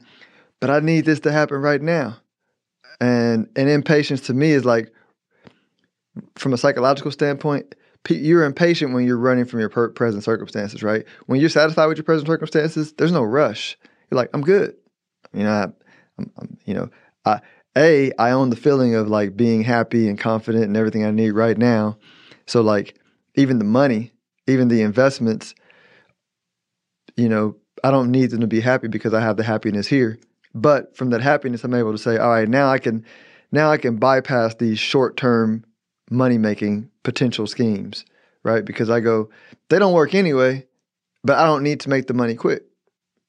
but 0.61 0.71
I 0.71 0.81
need 0.81 1.05
this 1.05 1.21
to 1.21 1.33
happen 1.33 1.59
right 1.59 1.83
now. 1.83 2.17
And 3.01 3.49
and 3.57 3.69
impatience 3.69 4.21
to 4.23 4.35
me 4.35 4.53
is 4.53 4.65
like 4.65 4.93
from 6.37 6.53
a 6.53 6.59
psychological 6.59 7.11
standpoint, 7.11 7.75
you're 8.09 8.45
impatient 8.45 8.93
when 8.93 9.05
you're 9.07 9.19
running 9.19 9.45
from 9.45 9.61
your 9.61 9.69
per- 9.69 9.91
present 9.91 10.23
circumstances, 10.23 10.83
right? 10.83 11.05
When 11.27 11.41
you're 11.41 11.51
satisfied 11.51 11.87
with 11.87 11.97
your 11.97 12.05
present 12.05 12.29
circumstances, 12.29 12.93
there's 12.93 13.13
no 13.13 13.23
rush. 13.23 13.77
You're 14.11 14.17
like, 14.17 14.31
I'm 14.35 14.43
good. 14.43 14.77
You 15.33 15.45
know, 15.45 15.51
I, 15.51 15.63
I'm, 16.19 16.33
I'm, 16.39 16.59
you 16.67 16.75
know, 16.75 16.91
I 17.25 17.41
a 17.77 18.13
I 18.19 18.31
own 18.31 18.51
the 18.51 18.57
feeling 18.57 18.95
of 18.95 19.09
like 19.09 19.37
being 19.37 19.63
happy 19.63 20.09
and 20.09 20.19
confident 20.19 20.65
and 20.65 20.77
everything 20.77 21.05
I 21.05 21.11
need 21.11 21.31
right 21.31 21.59
now. 21.59 21.99
So 22.47 22.61
like, 22.61 22.99
even 23.35 23.59
the 23.59 23.65
money, 23.65 24.13
even 24.47 24.69
the 24.69 24.83
investments, 24.83 25.55
you 27.17 27.29
know, 27.29 27.57
I 27.83 27.91
don't 27.91 28.11
need 28.11 28.31
them 28.31 28.41
to 28.41 28.47
be 28.47 28.61
happy 28.61 28.89
because 28.89 29.15
I 29.15 29.21
have 29.21 29.37
the 29.37 29.43
happiness 29.43 29.87
here. 29.87 30.19
But 30.55 30.97
from 30.97 31.11
that 31.11 31.21
happiness, 31.21 31.65
I'm 31.65 31.75
able 31.75 31.93
to 31.93 31.99
say, 31.99 32.17
all 32.17 32.31
right, 32.31 32.49
now 32.49 32.69
I 32.69 32.79
can, 32.79 33.05
now 33.51 33.71
I 33.71 33.77
can 33.77 33.97
bypass 33.97 34.55
these 34.55 34.79
short 34.79 35.17
term 35.17 35.65
money 36.11 36.39
making 36.39 36.91
potential 37.03 37.47
schemes, 37.47 38.05
right? 38.43 38.65
Because 38.65 38.91
I 38.91 39.01
go, 39.01 39.31
they 39.69 39.79
don't 39.79 39.93
work 39.93 40.15
anyway, 40.15 40.67
but 41.25 41.39
I 41.39 41.47
don't 41.47 41.63
need 41.63 41.81
to 41.81 41.89
make 41.89 42.07
the 42.07 42.15
money 42.15 42.35
quick. 42.35 42.63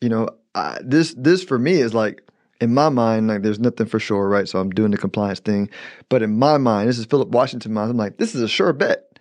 You 0.01 0.09
know, 0.09 0.29
I, 0.53 0.79
this 0.83 1.13
this 1.17 1.43
for 1.43 1.57
me 1.57 1.73
is 1.73 1.93
like 1.93 2.21
in 2.61 2.73
my 2.73 2.89
mind, 2.89 3.27
like 3.27 3.41
there's 3.41 3.59
nothing 3.59 3.87
for 3.87 3.99
sure, 3.99 4.27
right? 4.27 4.47
So 4.47 4.59
I'm 4.59 4.69
doing 4.69 4.91
the 4.91 4.97
compliance 4.97 5.39
thing, 5.39 5.69
but 6.09 6.21
in 6.21 6.37
my 6.37 6.57
mind, 6.57 6.89
this 6.89 6.97
is 6.97 7.05
Philip 7.05 7.29
Washington 7.29 7.73
mind. 7.73 7.91
I'm 7.91 7.97
like, 7.97 8.17
this 8.17 8.35
is 8.35 8.41
a 8.41 8.47
sure 8.47 8.73
bet. 8.73 9.19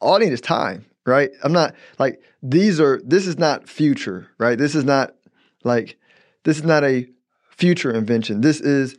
All 0.00 0.16
I 0.16 0.18
need 0.18 0.32
is 0.32 0.40
time, 0.40 0.84
right? 1.06 1.30
I'm 1.42 1.52
not 1.52 1.74
like 1.98 2.20
these 2.42 2.80
are. 2.80 3.00
This 3.04 3.26
is 3.26 3.38
not 3.38 3.68
future, 3.68 4.28
right? 4.38 4.58
This 4.58 4.74
is 4.74 4.84
not 4.84 5.14
like 5.62 5.98
this 6.44 6.56
is 6.56 6.64
not 6.64 6.84
a 6.84 7.06
future 7.50 7.92
invention. 7.92 8.40
This 8.40 8.60
is 8.60 8.96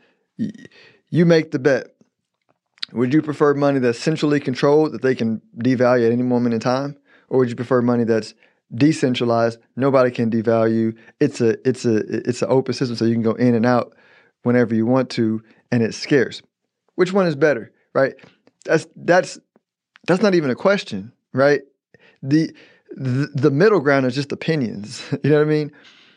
you 1.09 1.25
make 1.25 1.51
the 1.51 1.59
bet. 1.59 1.87
Would 2.91 3.13
you 3.13 3.21
prefer 3.21 3.53
money 3.53 3.79
that's 3.79 3.99
centrally 3.99 4.39
controlled 4.39 4.91
that 4.91 5.01
they 5.01 5.15
can 5.15 5.41
devalue 5.57 6.05
at 6.05 6.11
any 6.11 6.23
moment 6.23 6.53
in 6.53 6.59
time, 6.59 6.97
or 7.29 7.39
would 7.39 7.49
you 7.49 7.55
prefer 7.55 7.81
money 7.81 8.03
that's 8.03 8.35
decentralized? 8.73 9.59
Nobody 9.75 10.11
can 10.11 10.29
devalue. 10.29 10.95
It's 11.19 11.41
a 11.41 11.57
it's 11.67 11.85
a 11.85 11.97
it's 12.29 12.41
an 12.41 12.49
open 12.51 12.73
system, 12.73 12.95
so 12.95 13.05
you 13.05 13.13
can 13.13 13.23
go 13.23 13.33
in 13.33 13.55
and 13.55 13.65
out 13.65 13.95
whenever 14.43 14.75
you 14.75 14.85
want 14.85 15.09
to, 15.11 15.41
and 15.71 15.81
it's 15.81 15.97
scarce. 15.97 16.41
Which 16.95 17.11
one 17.11 17.25
is 17.25 17.35
better, 17.35 17.71
right? 17.93 18.13
That's 18.65 18.87
that's 18.95 19.39
that's 20.07 20.21
not 20.21 20.35
even 20.35 20.49
a 20.51 20.55
question, 20.55 21.11
right? 21.33 21.61
The 22.29 22.53
the, 22.97 23.51
middle 23.51 23.79
ground 23.79 24.05
is 24.05 24.15
just 24.15 24.31
opinions. 24.31 25.03
you 25.23 25.29
know 25.29 25.37
what 25.37 25.47
I 25.47 25.49
mean? 25.49 25.71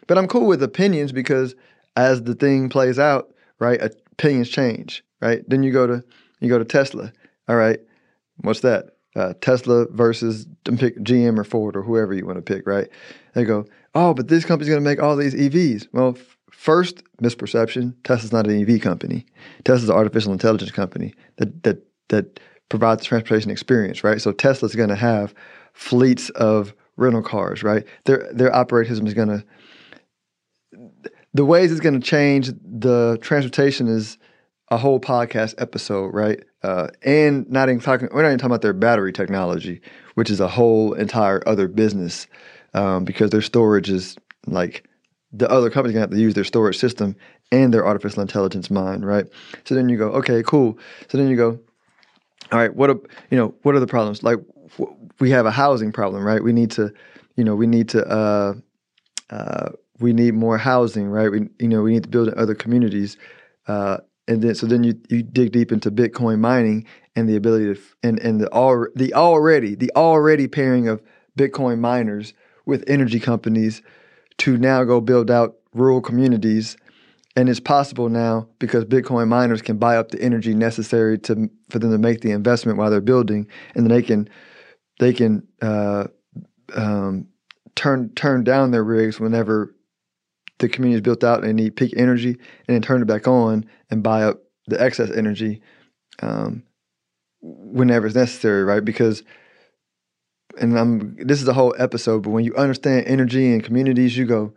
But 0.06 0.18
I'm 0.18 0.28
cool 0.28 0.46
with 0.46 0.62
opinions 0.62 1.12
because 1.12 1.54
as 1.96 2.22
the 2.22 2.34
thing 2.34 2.68
plays 2.68 2.98
out, 2.98 3.34
right, 3.58 3.80
opinions 4.12 4.48
change, 4.48 5.04
right? 5.20 5.42
Then 5.48 5.62
you 5.62 5.72
go 5.72 5.86
to 5.86 6.04
you 6.40 6.48
go 6.48 6.58
to 6.58 6.64
Tesla. 6.64 7.12
All 7.48 7.56
right, 7.56 7.80
what's 8.38 8.60
that? 8.60 8.90
Uh, 9.16 9.34
Tesla 9.40 9.86
versus 9.90 10.46
pick 10.64 10.98
GM 11.00 11.38
or 11.38 11.44
Ford 11.44 11.76
or 11.76 11.82
whoever 11.82 12.14
you 12.14 12.24
want 12.24 12.36
to 12.36 12.42
pick, 12.42 12.66
right? 12.66 12.88
They 13.34 13.44
go, 13.44 13.64
oh, 13.94 14.14
but 14.14 14.28
this 14.28 14.44
company's 14.44 14.68
going 14.68 14.82
to 14.82 14.88
make 14.88 15.02
all 15.02 15.16
these 15.16 15.34
EVs. 15.34 15.88
Well, 15.92 16.14
f- 16.16 16.36
first 16.52 17.02
misperception: 17.20 17.94
Tesla's 18.04 18.32
not 18.32 18.46
an 18.46 18.60
EV 18.62 18.80
company. 18.80 19.26
Tesla's 19.64 19.88
an 19.88 19.96
artificial 19.96 20.32
intelligence 20.32 20.70
company 20.70 21.14
that 21.36 21.64
that 21.64 21.82
that 22.08 22.40
provides 22.68 23.04
transportation 23.04 23.50
experience, 23.50 24.04
right? 24.04 24.20
So 24.20 24.32
Tesla's 24.32 24.74
going 24.74 24.90
to 24.90 24.96
have 24.96 25.34
fleets 25.78 26.28
of 26.30 26.74
rental 26.96 27.22
cars, 27.22 27.62
right? 27.62 27.86
Their 28.04 28.28
their 28.32 28.54
operating 28.54 28.90
system 28.90 29.06
is 29.06 29.14
going 29.14 29.28
to 29.28 29.44
the 31.32 31.44
ways 31.44 31.70
it's 31.70 31.80
going 31.80 31.98
to 31.98 32.04
change 32.04 32.50
the 32.64 33.16
transportation 33.20 33.86
is 33.86 34.18
a 34.70 34.76
whole 34.76 34.98
podcast 34.98 35.54
episode, 35.58 36.08
right? 36.08 36.42
Uh, 36.64 36.88
and 37.02 37.48
not 37.48 37.68
even 37.68 37.80
talking, 37.80 38.08
we're 38.12 38.22
not 38.22 38.28
even 38.28 38.38
talking 38.38 38.50
about 38.50 38.62
their 38.62 38.72
battery 38.72 39.12
technology, 39.12 39.80
which 40.14 40.30
is 40.30 40.40
a 40.40 40.48
whole 40.48 40.94
entire 40.94 41.46
other 41.46 41.68
business 41.68 42.26
um, 42.74 43.04
because 43.04 43.30
their 43.30 43.40
storage 43.40 43.88
is 43.88 44.16
like 44.48 44.84
the 45.32 45.48
other 45.48 45.70
company's 45.70 45.94
gonna 45.94 46.02
have 46.02 46.10
to 46.10 46.18
use 46.18 46.34
their 46.34 46.42
storage 46.42 46.76
system 46.76 47.14
and 47.52 47.72
their 47.72 47.86
artificial 47.86 48.20
intelligence 48.20 48.68
mind, 48.68 49.06
right? 49.06 49.26
So 49.64 49.76
then 49.76 49.88
you 49.88 49.96
go, 49.96 50.08
okay, 50.10 50.42
cool. 50.42 50.76
So 51.08 51.18
then 51.18 51.28
you 51.28 51.36
go, 51.36 51.60
all 52.50 52.58
right, 52.58 52.74
what 52.74 52.90
are 52.90 52.98
you 53.30 53.38
know 53.38 53.54
what 53.62 53.76
are 53.76 53.80
the 53.80 53.86
problems? 53.86 54.24
Like 54.24 54.38
we 55.18 55.30
have 55.30 55.46
a 55.46 55.50
housing 55.50 55.92
problem, 55.92 56.24
right? 56.24 56.42
We 56.42 56.52
need 56.52 56.70
to, 56.72 56.92
you 57.36 57.44
know, 57.44 57.54
we 57.54 57.66
need 57.66 57.88
to, 57.90 58.06
uh, 58.06 58.54
uh, 59.30 59.70
we 60.00 60.12
need 60.12 60.34
more 60.34 60.58
housing, 60.58 61.08
right? 61.08 61.30
We, 61.30 61.48
you 61.58 61.68
know, 61.68 61.82
we 61.82 61.92
need 61.92 62.04
to 62.04 62.08
build 62.08 62.28
in 62.28 62.38
other 62.38 62.54
communities, 62.54 63.16
uh, 63.66 63.98
and 64.26 64.42
then 64.42 64.54
so 64.54 64.66
then 64.66 64.84
you 64.84 64.94
you 65.08 65.22
dig 65.22 65.52
deep 65.52 65.72
into 65.72 65.90
Bitcoin 65.90 66.38
mining 66.38 66.86
and 67.16 67.28
the 67.28 67.36
ability 67.36 67.74
to 67.74 67.80
and 68.02 68.18
and 68.20 68.40
the 68.40 68.48
all 68.52 68.86
the 68.94 69.12
already 69.14 69.74
the 69.74 69.90
already 69.96 70.46
pairing 70.46 70.88
of 70.88 71.02
Bitcoin 71.38 71.78
miners 71.78 72.34
with 72.66 72.84
energy 72.86 73.18
companies 73.18 73.82
to 74.38 74.56
now 74.56 74.84
go 74.84 75.00
build 75.00 75.30
out 75.30 75.56
rural 75.72 76.00
communities 76.00 76.76
and 77.38 77.48
it's 77.48 77.60
possible 77.60 78.08
now 78.08 78.48
because 78.58 78.84
Bitcoin 78.84 79.28
miners 79.28 79.62
can 79.62 79.78
buy 79.78 79.96
up 79.96 80.10
the 80.10 80.20
energy 80.20 80.54
necessary 80.54 81.16
to 81.20 81.48
for 81.70 81.78
them 81.78 81.92
to 81.92 81.98
make 81.98 82.20
the 82.20 82.32
investment 82.32 82.78
while 82.78 82.90
they're 82.90 83.00
building, 83.00 83.46
and 83.76 83.84
then 83.84 83.96
they 83.96 84.02
can 84.02 84.28
they 84.98 85.12
can 85.12 85.46
uh, 85.62 86.04
um, 86.74 87.28
turn 87.74 88.10
turn 88.10 88.44
down 88.44 88.70
their 88.70 88.84
rigs 88.84 89.20
whenever 89.20 89.74
the 90.58 90.68
community 90.68 90.96
is 90.96 91.02
built 91.02 91.22
out 91.22 91.38
and 91.38 91.48
they 91.48 91.62
need 91.62 91.76
peak 91.76 91.94
energy, 91.96 92.30
and 92.30 92.74
then 92.74 92.82
turn 92.82 93.02
it 93.02 93.06
back 93.06 93.28
on 93.28 93.64
and 93.90 94.02
buy 94.02 94.24
up 94.24 94.42
the 94.66 94.80
excess 94.80 95.10
energy 95.10 95.62
um, 96.20 96.62
whenever 97.40 98.06
it's 98.06 98.16
necessary, 98.16 98.64
right? 98.64 98.84
Because 98.84 99.22
and 100.60 100.78
I'm 100.78 101.16
this 101.16 101.40
is 101.40 101.48
a 101.48 101.52
whole 101.52 101.74
episode, 101.78 102.22
but 102.22 102.30
when 102.30 102.44
you 102.44 102.54
understand 102.56 103.06
energy 103.06 103.52
and 103.52 103.62
communities, 103.62 104.16
you 104.16 104.24
go, 104.24 104.52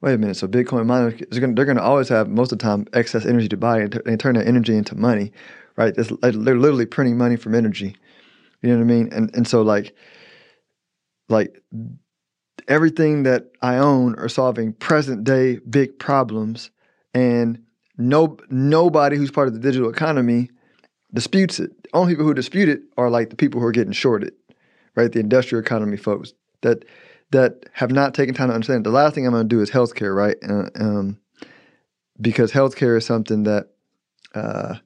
wait 0.00 0.14
a 0.14 0.18
minute. 0.18 0.36
So 0.36 0.48
Bitcoin 0.48 0.86
miners 0.86 1.20
they're 1.30 1.40
going 1.40 1.54
they're 1.54 1.64
going 1.64 1.76
to 1.76 1.82
always 1.82 2.08
have 2.08 2.28
most 2.28 2.52
of 2.52 2.58
the 2.58 2.62
time 2.62 2.86
excess 2.92 3.24
energy 3.24 3.48
to 3.48 3.56
buy 3.56 3.80
and, 3.80 3.92
t- 3.92 4.00
and 4.06 4.18
turn 4.18 4.34
that 4.34 4.46
energy 4.46 4.76
into 4.76 4.94
money, 4.96 5.32
right? 5.76 5.94
It's, 5.96 6.10
they're 6.20 6.32
literally 6.32 6.86
printing 6.86 7.16
money 7.16 7.36
from 7.36 7.54
energy. 7.54 7.96
You 8.64 8.70
know 8.70 8.76
what 8.76 8.84
I 8.84 8.96
mean? 8.96 9.08
And 9.12 9.36
and 9.36 9.46
so 9.46 9.60
like 9.60 9.94
like 11.28 11.62
everything 12.66 13.24
that 13.24 13.50
I 13.60 13.76
own 13.76 14.14
are 14.14 14.28
solving 14.28 14.72
present 14.72 15.22
day 15.22 15.58
big 15.68 15.98
problems, 15.98 16.70
and 17.12 17.62
no 17.98 18.38
nobody 18.48 19.18
who's 19.18 19.30
part 19.30 19.48
of 19.48 19.54
the 19.54 19.60
digital 19.60 19.90
economy 19.90 20.50
disputes 21.12 21.60
it. 21.60 21.70
The 21.82 21.90
only 21.92 22.14
people 22.14 22.24
who 22.24 22.32
dispute 22.32 22.70
it 22.70 22.80
are 22.96 23.10
like 23.10 23.28
the 23.28 23.36
people 23.36 23.60
who 23.60 23.66
are 23.66 23.72
getting 23.72 23.92
shorted, 23.92 24.32
right? 24.96 25.12
The 25.12 25.20
industrial 25.20 25.62
economy 25.62 25.98
folks 25.98 26.32
that 26.62 26.86
that 27.32 27.66
have 27.72 27.90
not 27.90 28.14
taken 28.14 28.34
time 28.34 28.48
to 28.48 28.54
understand. 28.54 28.86
The 28.86 28.90
last 28.90 29.14
thing 29.14 29.26
I'm 29.26 29.32
going 29.32 29.46
to 29.46 29.54
do 29.54 29.60
is 29.60 29.70
healthcare, 29.70 30.16
right? 30.16 30.36
Uh, 30.48 30.70
um, 30.82 31.18
because 32.18 32.50
healthcare 32.50 32.96
is 32.96 33.04
something 33.04 33.42
that 33.42 33.68
uh, 34.34 34.76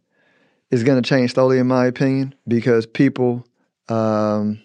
is 0.73 0.83
going 0.83 1.01
to 1.01 1.09
change 1.09 1.35
slowly, 1.35 1.59
in 1.59 1.69
my 1.69 1.87
opinion, 1.87 2.35
because 2.49 2.87
people 2.87 3.45
um, 3.89 4.61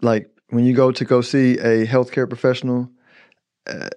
like 0.00 0.30
when 0.50 0.64
you 0.64 0.74
go 0.74 0.92
to 0.92 1.04
go 1.04 1.20
see 1.20 1.58
a 1.58 1.86
healthcare 1.86 2.28
professional, 2.28 2.90
uh, 3.66 3.88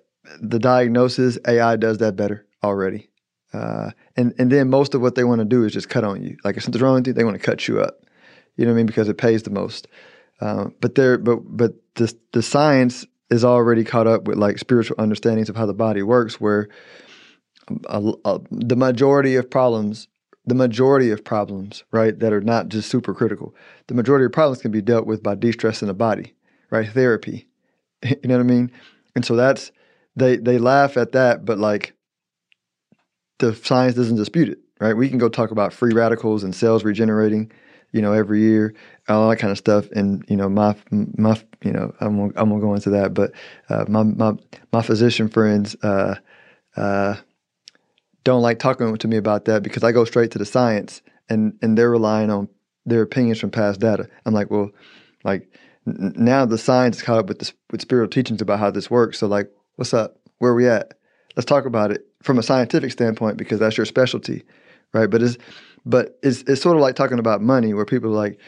the 0.41 0.59
diagnosis 0.59 1.37
AI 1.47 1.75
does 1.75 1.99
that 1.99 2.15
better 2.15 2.45
already. 2.63 3.09
Uh, 3.53 3.91
and 4.15 4.33
and 4.37 4.51
then 4.51 4.69
most 4.69 4.95
of 4.95 5.01
what 5.01 5.15
they 5.15 5.23
want 5.23 5.39
to 5.39 5.45
do 5.45 5.65
is 5.65 5.73
just 5.73 5.89
cut 5.89 6.03
on 6.03 6.23
you. 6.23 6.37
Like 6.43 6.57
if 6.57 6.63
something's 6.63 6.81
wrong 6.81 6.95
with 6.95 7.07
you, 7.07 7.13
they 7.13 7.23
want 7.23 7.35
to 7.35 7.43
cut 7.43 7.67
you 7.67 7.81
up. 7.81 8.05
You 8.55 8.65
know 8.65 8.71
what 8.71 8.75
I 8.75 8.77
mean? 8.77 8.85
Because 8.85 9.09
it 9.09 9.17
pays 9.17 9.43
the 9.43 9.49
most. 9.49 9.87
Uh, 10.39 10.69
but 10.79 10.95
there, 10.95 11.17
but 11.17 11.39
but 11.43 11.73
the 11.95 12.13
the 12.31 12.41
science 12.41 13.05
is 13.29 13.43
already 13.43 13.83
caught 13.83 14.07
up 14.07 14.25
with 14.25 14.37
like 14.37 14.57
spiritual 14.57 14.95
understandings 14.99 15.49
of 15.49 15.55
how 15.55 15.65
the 15.65 15.73
body 15.73 16.01
works, 16.01 16.39
where 16.39 16.69
a, 17.87 18.13
a, 18.25 18.39
the 18.51 18.75
majority 18.75 19.35
of 19.35 19.49
problems 19.49 20.07
the 20.45 20.55
majority 20.55 21.11
of 21.11 21.23
problems, 21.23 21.83
right, 21.91 22.17
that 22.19 22.33
are 22.33 22.41
not 22.41 22.69
just 22.69 22.89
super 22.89 23.13
critical, 23.13 23.55
the 23.87 23.93
majority 23.93 24.25
of 24.25 24.31
problems 24.31 24.61
can 24.61 24.71
be 24.71 24.81
dealt 24.81 25.05
with 25.05 25.21
by 25.21 25.35
de-stressing 25.35 25.87
the 25.87 25.93
body, 25.93 26.33
right? 26.69 26.89
Therapy. 26.89 27.47
you 28.03 28.17
know 28.23 28.35
what 28.37 28.43
I 28.43 28.47
mean? 28.47 28.71
And 29.15 29.25
so 29.25 29.35
that's 29.35 29.71
they 30.15 30.37
they 30.37 30.57
laugh 30.57 30.97
at 30.97 31.11
that, 31.13 31.45
but 31.45 31.59
like 31.59 31.93
the 33.39 33.55
science 33.55 33.95
doesn't 33.95 34.15
dispute 34.17 34.49
it, 34.49 34.59
right? 34.79 34.93
We 34.93 35.09
can 35.09 35.17
go 35.17 35.29
talk 35.29 35.51
about 35.51 35.73
free 35.73 35.93
radicals 35.93 36.43
and 36.43 36.55
cells 36.55 36.83
regenerating, 36.83 37.51
you 37.91 38.01
know, 38.01 38.13
every 38.13 38.41
year, 38.41 38.73
all 39.09 39.29
that 39.29 39.37
kind 39.37 39.51
of 39.51 39.57
stuff. 39.57 39.89
And 39.91 40.23
you 40.27 40.37
know, 40.37 40.49
my 40.49 40.75
my 40.91 41.39
you 41.63 41.71
know, 41.71 41.93
I'm 41.99 42.17
gonna, 42.17 42.33
I'm 42.35 42.49
gonna 42.49 42.61
go 42.61 42.73
into 42.73 42.89
that, 42.91 43.13
but 43.13 43.31
uh, 43.69 43.85
my 43.87 44.03
my 44.03 44.33
my 44.71 44.81
physician 44.81 45.29
friends. 45.29 45.75
Uh, 45.83 46.15
uh, 46.75 47.15
don't 48.23 48.41
like 48.41 48.59
talking 48.59 48.95
to 48.95 49.07
me 49.07 49.17
about 49.17 49.45
that 49.45 49.63
because 49.63 49.83
I 49.83 49.91
go 49.91 50.05
straight 50.05 50.31
to 50.31 50.37
the 50.37 50.45
science 50.45 51.01
and 51.29 51.57
and 51.61 51.77
they're 51.77 51.89
relying 51.89 52.29
on 52.29 52.49
their 52.85 53.01
opinions 53.01 53.39
from 53.39 53.51
past 53.51 53.79
data. 53.79 54.07
I'm 54.25 54.33
like, 54.33 54.51
well, 54.51 54.71
like 55.23 55.47
n- 55.87 56.13
now 56.15 56.45
the 56.45 56.57
science 56.57 56.97
is 56.97 57.03
caught 57.03 57.19
up 57.19 57.27
with 57.27 57.53
with 57.71 57.81
spiritual 57.81 58.09
teachings 58.09 58.41
about 58.41 58.59
how 58.59 58.71
this 58.71 58.89
works. 58.89 59.19
So 59.19 59.27
like, 59.27 59.49
what's 59.75 59.93
up? 59.93 60.17
Where 60.39 60.51
are 60.51 60.55
we 60.55 60.67
at? 60.67 60.93
Let's 61.35 61.45
talk 61.45 61.65
about 61.65 61.91
it 61.91 62.05
from 62.21 62.37
a 62.37 62.43
scientific 62.43 62.91
standpoint 62.91 63.37
because 63.37 63.59
that's 63.59 63.77
your 63.77 63.85
specialty, 63.85 64.43
right? 64.93 65.09
But 65.09 65.23
it's 65.23 65.37
but 65.85 66.19
it's 66.21 66.41
it's 66.43 66.61
sort 66.61 66.75
of 66.75 66.81
like 66.81 66.95
talking 66.95 67.19
about 67.19 67.41
money 67.41 67.73
where 67.73 67.85
people 67.85 68.11
are 68.11 68.15
like, 68.15 68.39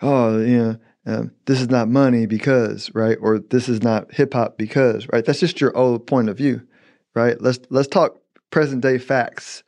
oh, 0.00 0.38
you 0.38 0.58
know. 0.58 0.76
Um, 1.04 1.32
this 1.46 1.60
is 1.60 1.68
not 1.68 1.88
money 1.88 2.26
because, 2.26 2.88
right? 2.94 3.18
Or 3.20 3.40
this 3.40 3.68
is 3.68 3.82
not 3.82 4.14
hip 4.14 4.34
hop 4.34 4.56
because, 4.56 5.08
right? 5.12 5.24
That's 5.24 5.40
just 5.40 5.60
your 5.60 5.76
old 5.76 6.06
point 6.06 6.28
of 6.28 6.36
view, 6.36 6.62
right? 7.12 7.40
Let's 7.40 7.58
let's 7.70 7.88
talk 7.88 8.21
present 8.52 8.82
day 8.82 8.98
facts. 8.98 9.64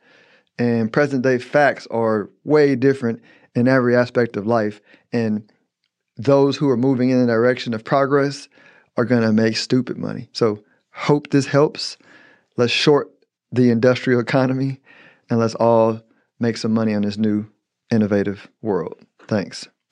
And 0.57 0.93
present 0.93 1.23
day 1.23 1.37
facts 1.37 1.85
are 1.91 2.29
way 2.45 2.77
different 2.77 3.21
in 3.53 3.67
every 3.67 3.95
aspect 3.95 4.37
of 4.37 4.47
life. 4.47 4.79
And 5.11 5.51
those 6.15 6.55
who 6.55 6.69
are 6.69 6.77
moving 6.77 7.09
in 7.09 7.19
the 7.19 7.27
direction 7.27 7.73
of 7.73 7.83
progress 7.83 8.47
are 8.95 9.03
going 9.03 9.23
to 9.23 9.33
make 9.33 9.57
stupid 9.57 9.97
money. 9.97 10.29
So, 10.31 10.63
hope 10.91 11.31
this 11.31 11.45
helps. 11.45 11.97
Let's 12.55 12.71
short 12.71 13.11
the 13.51 13.69
industrial 13.69 14.21
economy 14.21 14.79
and 15.29 15.39
let's 15.39 15.55
all 15.55 15.99
make 16.39 16.55
some 16.55 16.73
money 16.73 16.93
on 16.93 17.01
this 17.01 17.17
new 17.17 17.47
innovative 17.91 18.47
world. 18.61 18.95
Thanks. 19.27 19.67